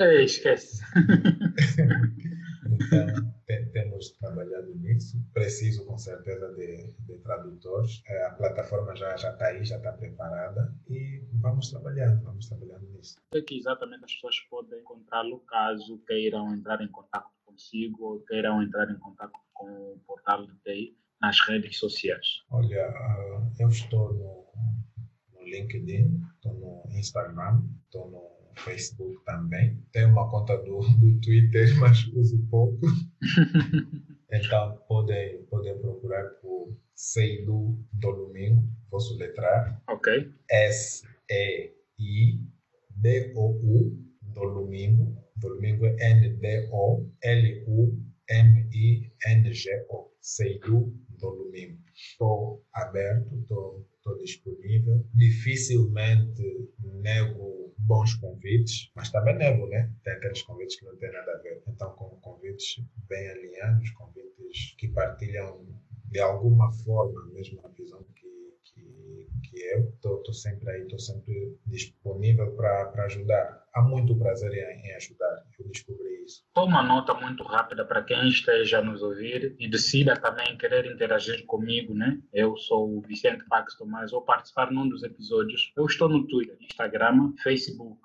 É, 0.01 0.25
esquece. 0.25 0.83
então, 2.67 3.35
temos 4.11 4.19
trabalhado 4.19 4.75
nisso. 4.77 5.19
Preciso, 5.33 5.85
com 5.87 5.97
certeza, 5.99 6.53
de, 6.55 6.93
de 7.01 7.19
tradutores. 7.19 8.03
É, 8.07 8.27
a 8.27 8.31
plataforma 8.31 8.95
já 8.97 9.15
está 9.15 9.47
aí, 9.47 9.65
já 9.65 9.77
está 9.77 9.93
preparada 9.93 10.75
e 10.89 11.23
vamos 11.35 11.71
trabalhando, 11.71 12.23
vamos 12.23 12.49
trabalhando 12.49 12.87
nisso. 12.91 13.17
É 13.35 13.41
que 13.41 13.57
exatamente 13.59 14.05
as 14.05 14.15
pessoas 14.15 14.39
podem 14.51 14.81
encontrá-lo 14.81 15.41
caso 15.41 15.99
queiram 16.07 16.53
entrar 16.55 16.81
em 16.81 16.89
contato 16.89 17.29
consigo 17.45 18.05
ou 18.05 18.21
queiram 18.21 18.63
entrar 18.63 18.91
em 18.91 18.99
contato 18.99 19.39
com 19.53 19.67
o 19.67 20.01
portal 20.07 20.47
de 20.47 20.55
TI 20.65 20.99
nas 21.21 21.39
redes 21.47 21.79
sociais. 21.79 22.43
Olha, 22.51 22.89
ah, 22.89 23.53
eu 23.59 23.69
estou 23.69 24.13
no, 24.13 24.47
no 25.33 25.45
LinkedIn, 25.45 26.21
estou 26.35 26.55
no 26.55 26.99
Instagram, 26.99 27.63
estou 27.87 28.11
no 28.11 28.34
Facebook 28.61 29.25
também. 29.25 29.79
Tenho 29.93 30.11
uma 30.11 30.31
conta 30.31 30.57
do, 30.59 30.81
do 30.81 31.21
Twitter, 31.21 31.75
mas 31.81 32.07
uso 32.15 32.39
pouco. 32.51 32.87
então 34.33 34.79
podem, 34.89 35.43
podem 35.45 35.79
procurar 35.79 36.25
por 36.41 36.77
Seidu 36.95 37.79
do 37.93 38.13
Domingo, 38.13 38.63
vou 38.91 39.01
soletrar. 39.01 39.83
Ok. 39.89 40.33
S-E-I-D-O-U 40.51 41.75
do 44.23 44.55
Domingo. 44.55 45.17
Domingo 45.37 45.87
é 45.87 45.97
N-D-O-L-U-M-I-N-G-O. 46.13 46.95
Seidu 50.21 50.95
do 51.09 51.31
Domingo. 51.31 51.79
Estou 51.95 52.65
aberto, 52.73 53.37
estou, 53.41 53.87
estou 54.05 54.19
disponível. 54.19 55.07
Dificilmente 55.15 56.43
nego 56.79 57.75
bons 57.79 58.15
convites, 58.17 58.91
mas 58.95 59.11
também 59.11 59.37
nego, 59.37 59.67
né? 59.67 59.91
Tem 60.05 60.13
aqueles 60.13 60.43
convites 60.43 60.79
que 60.79 60.85
não 60.85 60.97
têm 60.97 61.11
nada 61.11 61.33
a 61.33 61.43
ver. 61.43 61.63
Então, 61.67 61.91
com 61.93 62.09
convites 62.21 62.83
bem 63.09 63.29
alinhados, 63.31 63.91
convites 63.93 64.75
que 64.79 64.89
partilham 64.89 65.67
de 66.11 66.21
alguma 66.21 66.71
forma 66.85 67.23
a 67.23 67.27
mesma 67.27 67.69
visão 67.77 68.03
que, 69.55 69.61
eu, 69.63 70.19
estou 70.19 70.33
sempre 70.33 70.71
aí, 70.71 70.83
estou 70.83 70.99
sempre 70.99 71.57
disponível 71.67 72.51
para 72.53 73.05
ajudar. 73.05 73.65
Há 73.75 73.83
muito 73.83 74.17
prazer 74.17 74.53
em, 74.53 74.87
em 74.87 74.95
ajudar, 74.95 75.45
eu 75.59 75.69
descobri 75.69 76.25
isso. 76.25 76.45
Toma 76.53 76.83
nota 76.83 77.15
muito 77.15 77.43
rápida 77.45 77.85
para 77.85 78.03
quem 78.03 78.29
esteja 78.29 78.79
a 78.79 78.83
nos 78.83 79.03
ouvir 79.03 79.55
e 79.59 79.69
decida 79.69 80.17
também 80.17 80.57
querer 80.57 80.87
interagir 80.87 81.45
comigo, 81.47 81.95
né? 81.95 82.21
Eu 82.33 82.57
sou 82.57 82.99
o 82.99 83.01
Vicente 83.03 83.45
Pax 83.49 83.77
Tomás, 83.77 84.13
ou 84.13 84.23
participar 84.23 84.71
num 84.71 84.89
dos 84.89 85.03
episódios. 85.03 85.73
Eu 85.77 85.87
estou 85.87 86.09
no 86.09 86.27
Twitter, 86.27 86.57
Instagram, 86.61 87.33
Facebook, 87.43 87.99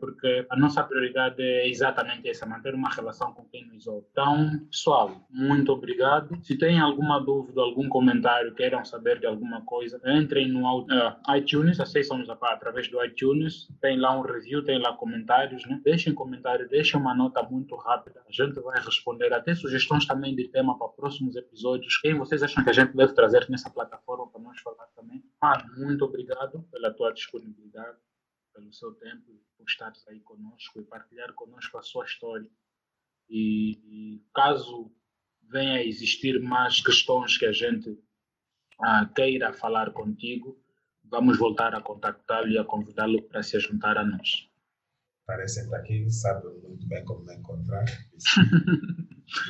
porque 0.00 0.46
a 0.48 0.56
nossa 0.56 0.82
prioridade 0.84 1.42
é 1.42 1.68
exatamente 1.68 2.28
essa, 2.28 2.46
manter 2.46 2.74
uma 2.74 2.90
relação 2.90 3.32
com 3.32 3.44
quem 3.44 3.66
nos 3.66 3.86
ouve. 3.86 4.06
Então, 4.12 4.58
pessoal, 4.70 5.26
muito 5.30 5.72
obrigado. 5.72 6.38
Se 6.42 6.56
tem 6.56 6.78
alguma 6.78 7.18
dúvida, 7.20 7.60
algum 7.60 7.88
comentário, 7.88 8.54
queiram 8.54 8.84
saber 8.84 9.18
de 9.18 9.26
alguma 9.26 9.62
coisa, 9.62 10.00
entrem 10.06 10.48
no 10.48 10.64
uh, 10.82 11.36
iTunes, 11.36 11.80
acessam-nos 11.80 12.28
através 12.30 12.88
do 12.88 13.04
iTunes, 13.04 13.68
tem 13.80 13.98
lá 13.98 14.16
um 14.16 14.22
review, 14.22 14.64
tem 14.64 14.78
lá 14.80 14.92
comentários, 14.92 15.66
né? 15.66 15.80
Deixem 15.84 16.14
comentário, 16.14 16.68
deixem 16.68 17.00
uma 17.00 17.14
nota 17.14 17.42
muito 17.42 17.74
rápida, 17.76 18.22
a 18.26 18.32
gente 18.32 18.60
vai 18.60 18.80
responder, 18.80 19.32
até 19.32 19.54
sugestões 19.54 20.06
também 20.06 20.34
de 20.34 20.48
tema 20.48 20.78
para 20.78 20.88
próximos 20.88 21.36
episódios. 21.36 21.98
Quem 21.98 22.14
vocês 22.14 22.42
acham 22.42 22.62
que 22.62 22.70
a 22.70 22.72
gente 22.72 22.96
deve 22.96 23.12
trazer 23.12 23.46
nessa 23.48 23.70
plataforma 23.70 24.28
para 24.28 24.40
nós 24.40 24.60
falar 24.60 24.86
também? 24.94 25.22
Ah, 25.40 25.64
muito 25.76 26.04
obrigado 26.04 26.64
pela 26.70 26.92
tua 26.92 27.12
disponibilidade 27.12 27.96
pelo 28.58 28.72
seu 28.72 28.92
tempo, 28.94 29.40
por 29.56 29.68
estar 29.68 29.92
aí 30.08 30.20
conosco 30.20 30.80
e 30.80 30.84
partilhar 30.84 31.32
conosco 31.34 31.78
a 31.78 31.82
sua 31.82 32.04
história. 32.04 32.50
E, 33.30 33.78
e 33.84 34.22
caso 34.34 34.90
venha 35.48 35.74
a 35.74 35.84
existir 35.84 36.40
mais 36.40 36.80
questões 36.80 37.38
que 37.38 37.46
a 37.46 37.52
gente 37.52 37.96
ah, 38.80 39.08
queira 39.14 39.52
falar 39.52 39.92
contigo, 39.92 40.60
vamos 41.04 41.38
voltar 41.38 41.74
a 41.74 41.80
contactá-lo 41.80 42.48
e 42.48 42.58
a 42.58 42.64
convidá-lo 42.64 43.22
para 43.22 43.42
se 43.42 43.58
juntar 43.60 43.96
a 43.96 44.04
nós. 44.04 44.48
Parecem 45.24 45.72
aqui, 45.74 46.10
sabe 46.10 46.48
muito 46.60 46.86
bem 46.88 47.04
como 47.04 47.24
me 47.24 47.36
encontrar. 47.36 47.84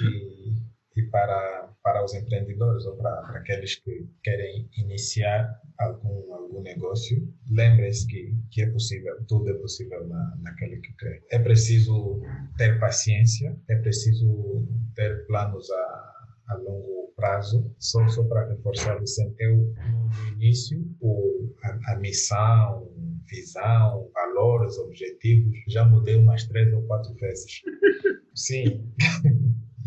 e 0.03 0.53
e 0.99 1.03
para, 1.11 1.71
para 1.83 2.05
os 2.05 2.13
empreendedores 2.13 2.85
ou 2.85 2.97
para, 2.97 3.23
para 3.23 3.39
aqueles 3.39 3.77
que 3.77 4.05
querem 4.25 4.69
iniciar 4.77 5.49
algum, 5.79 6.35
algum 6.35 6.61
negócio, 6.61 7.33
lembrem-se 7.49 8.05
que, 8.09 8.35
que 8.51 8.63
é 8.63 8.67
possível, 8.67 9.15
tudo 9.29 9.49
é 9.49 9.55
possível 9.55 10.07
na, 10.09 10.37
naquele 10.43 10.79
que 10.81 10.93
crê. 10.95 11.23
É 11.31 11.39
preciso 11.39 12.21
ter 12.57 12.81
paciência, 12.81 13.57
é 13.69 13.77
preciso 13.77 14.67
ter 14.97 15.25
planos 15.29 15.71
a, 15.71 16.15
a 16.49 16.55
longo 16.57 17.13
prazo, 17.15 17.73
só, 17.79 18.07
só 18.09 18.25
para 18.25 18.49
reforçar, 18.49 18.99
Vicente, 18.99 19.37
eu 19.39 19.57
no 19.57 20.29
início, 20.33 20.85
o, 21.01 21.55
a, 21.63 21.93
a 21.93 21.97
missão, 21.97 22.89
visão, 23.29 24.11
valores, 24.15 24.79
objetivos, 24.79 25.57
já 25.69 25.85
mudei 25.85 26.17
umas 26.17 26.45
três 26.45 26.73
ou 26.73 26.83
quatro 26.83 27.15
vezes. 27.15 27.63
Sim. 28.35 28.93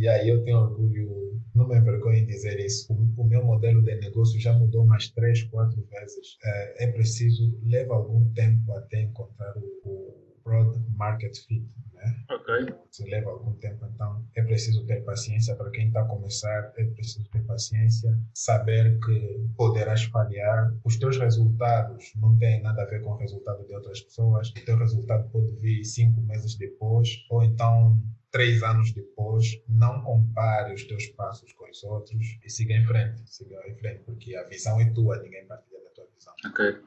E 0.02 0.08
aí 0.08 0.30
eu 0.30 0.43
tenho 0.43 0.58
orgulho, 0.58 1.39
não 1.54 1.68
me 1.68 1.78
envergonho 1.78 2.18
em 2.18 2.26
dizer 2.26 2.60
isso. 2.60 2.91
O, 2.91 3.22
o 3.22 3.24
meu 3.24 3.45
modelo 3.45 3.84
de 3.84 3.93
negócio 3.97 4.39
já 4.39 4.52
mudou 4.52 4.84
umas 4.84 5.10
três, 5.10 5.43
quatro 5.43 5.80
vezes. 5.91 6.39
É, 6.43 6.86
é 6.86 6.88
preciso, 6.91 7.56
leva 7.64 7.93
algum 7.93 8.28
tempo 8.34 8.74
até 8.74 9.04
encontrar 9.04 9.56
o, 9.56 9.62
o 9.86 10.41
broad 10.43 10.76
market 10.97 11.38
fit. 11.45 11.70
Né? 11.93 12.16
Ok. 12.32 12.74
Se 12.89 13.08
leva 13.12 13.30
algum 13.30 13.54
tempo, 13.60 13.86
então 13.93 14.26
é 14.36 14.41
preciso 14.41 14.84
ter 14.88 15.04
paciência 15.04 15.56
para 15.56 15.70
quem 15.70 15.89
está 15.89 16.02
a 16.02 16.08
começar, 16.08 16.74
é 16.78 16.84
preciso 16.84 17.30
ter 17.30 17.43
paciência, 17.43 18.20
saber 18.34 18.97
que 19.06 19.47
poderás 19.56 20.06
falhar. 20.06 20.76
Os 20.84 20.97
teus 20.97 21.20
resultados 21.20 22.12
não 22.16 22.36
têm 22.39 22.60
nada 22.64 22.82
a 22.82 22.86
ver 22.86 23.04
com 23.04 23.12
o 23.12 23.18
resultado 23.18 23.64
de 23.68 23.76
outras 23.76 24.02
pessoas. 24.02 24.49
O 24.49 24.66
teu 24.66 24.80
resultado 24.80 25.30
pode 25.30 25.52
vir 25.58 25.84
cinco 25.84 26.20
meses 26.22 26.56
depois, 26.56 27.24
ou 27.30 27.43
então 27.43 28.02
três 28.32 28.64
anos 28.64 28.92
depois, 28.94 29.62
não 29.68 30.02
compare 30.02 30.74
os 30.74 30.84
teus 30.86 31.08
passos 31.08 31.52
com 31.54 31.70
os 31.70 31.84
outros 31.84 32.40
e 32.44 32.50
siga 32.50 32.74
em 32.74 32.86
frente, 32.86 33.22
siga 33.26 33.62
em 33.68 33.76
frente, 33.76 34.04
porque 34.06 34.36
a 34.36 34.44
visão 34.44 34.80
é 34.80 34.90
tua, 34.92 35.22
ninguém 35.22 35.46
partilha 35.46 35.80
da 35.84 35.90
tua 35.90 36.08
visão. 36.16 36.34
Ok. 36.46 36.78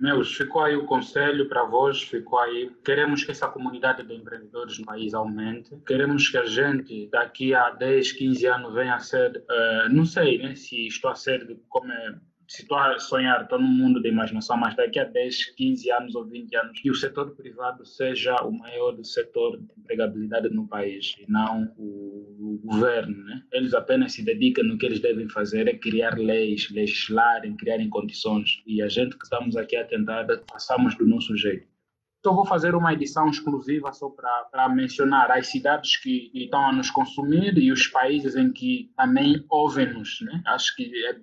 Meus, 0.00 0.34
ficou 0.36 0.62
aí 0.62 0.76
o 0.76 0.86
conselho 0.86 1.48
para 1.48 1.64
vós, 1.64 2.02
ficou 2.02 2.38
aí. 2.38 2.70
Queremos 2.84 3.24
que 3.24 3.30
essa 3.30 3.48
comunidade 3.48 4.06
de 4.06 4.14
empreendedores 4.14 4.78
no 4.78 4.84
país 4.84 5.14
aumente. 5.14 5.74
Queremos 5.86 6.28
que 6.28 6.36
a 6.36 6.44
gente, 6.44 7.08
daqui 7.08 7.54
a 7.54 7.70
10, 7.70 8.12
15 8.12 8.46
anos, 8.46 8.74
venha 8.74 8.94
a 8.94 8.98
ser, 8.98 9.38
uh, 9.38 9.88
não 9.92 10.04
sei 10.04 10.38
né, 10.38 10.54
se 10.54 10.86
estou 10.86 11.10
a 11.10 11.14
ser 11.14 11.58
como 11.68 11.90
é 11.90 12.18
se 12.46 12.62
estou 12.62 12.78
a 12.78 12.98
sonhar, 12.98 13.42
estou 13.42 13.58
num 13.58 13.66
mundo 13.66 14.00
de 14.00 14.08
imaginação, 14.08 14.56
mas 14.56 14.76
daqui 14.76 14.98
a 14.98 15.04
10, 15.04 15.54
15 15.56 15.90
anos 15.90 16.14
ou 16.14 16.24
20 16.24 16.54
anos, 16.56 16.80
que 16.80 16.90
o 16.90 16.94
setor 16.94 17.34
privado 17.34 17.84
seja 17.86 18.36
o 18.42 18.52
maior 18.52 18.96
setor 19.02 19.58
de 19.58 19.72
empregabilidade 19.78 20.48
no 20.50 20.66
país 20.68 21.14
e 21.18 21.30
não 21.30 21.72
o, 21.76 22.36
o 22.38 22.60
governo. 22.64 23.24
Né? 23.24 23.42
Eles 23.52 23.74
apenas 23.74 24.12
se 24.12 24.22
dedicam 24.22 24.64
no 24.64 24.78
que 24.78 24.86
eles 24.86 25.00
devem 25.00 25.28
fazer, 25.28 25.68
é 25.68 25.74
criar 25.74 26.18
leis, 26.18 26.70
legislarem, 26.70 27.56
criarem 27.56 27.88
condições. 27.88 28.62
E 28.66 28.82
a 28.82 28.88
gente 28.88 29.16
que 29.16 29.24
estamos 29.24 29.56
aqui 29.56 29.76
a 29.76 29.84
tentar, 29.84 30.26
façamos 30.50 30.96
do 30.96 31.06
nosso 31.06 31.36
jeito. 31.36 31.66
Então, 32.24 32.34
vou 32.34 32.46
fazer 32.46 32.74
uma 32.74 32.90
edição 32.94 33.28
exclusiva 33.28 33.92
só 33.92 34.08
para 34.08 34.66
mencionar 34.70 35.30
as 35.30 35.48
cidades 35.48 35.98
que 35.98 36.30
estão 36.32 36.68
a 36.68 36.72
nos 36.72 36.90
consumir 36.90 37.58
e 37.58 37.70
os 37.70 37.86
países 37.86 38.34
em 38.34 38.50
que 38.50 38.90
também 38.96 39.44
ouvem-nos. 39.50 40.22
Né? 40.22 40.42
Acho 40.46 40.74
que 40.74 40.90
é 41.06 41.20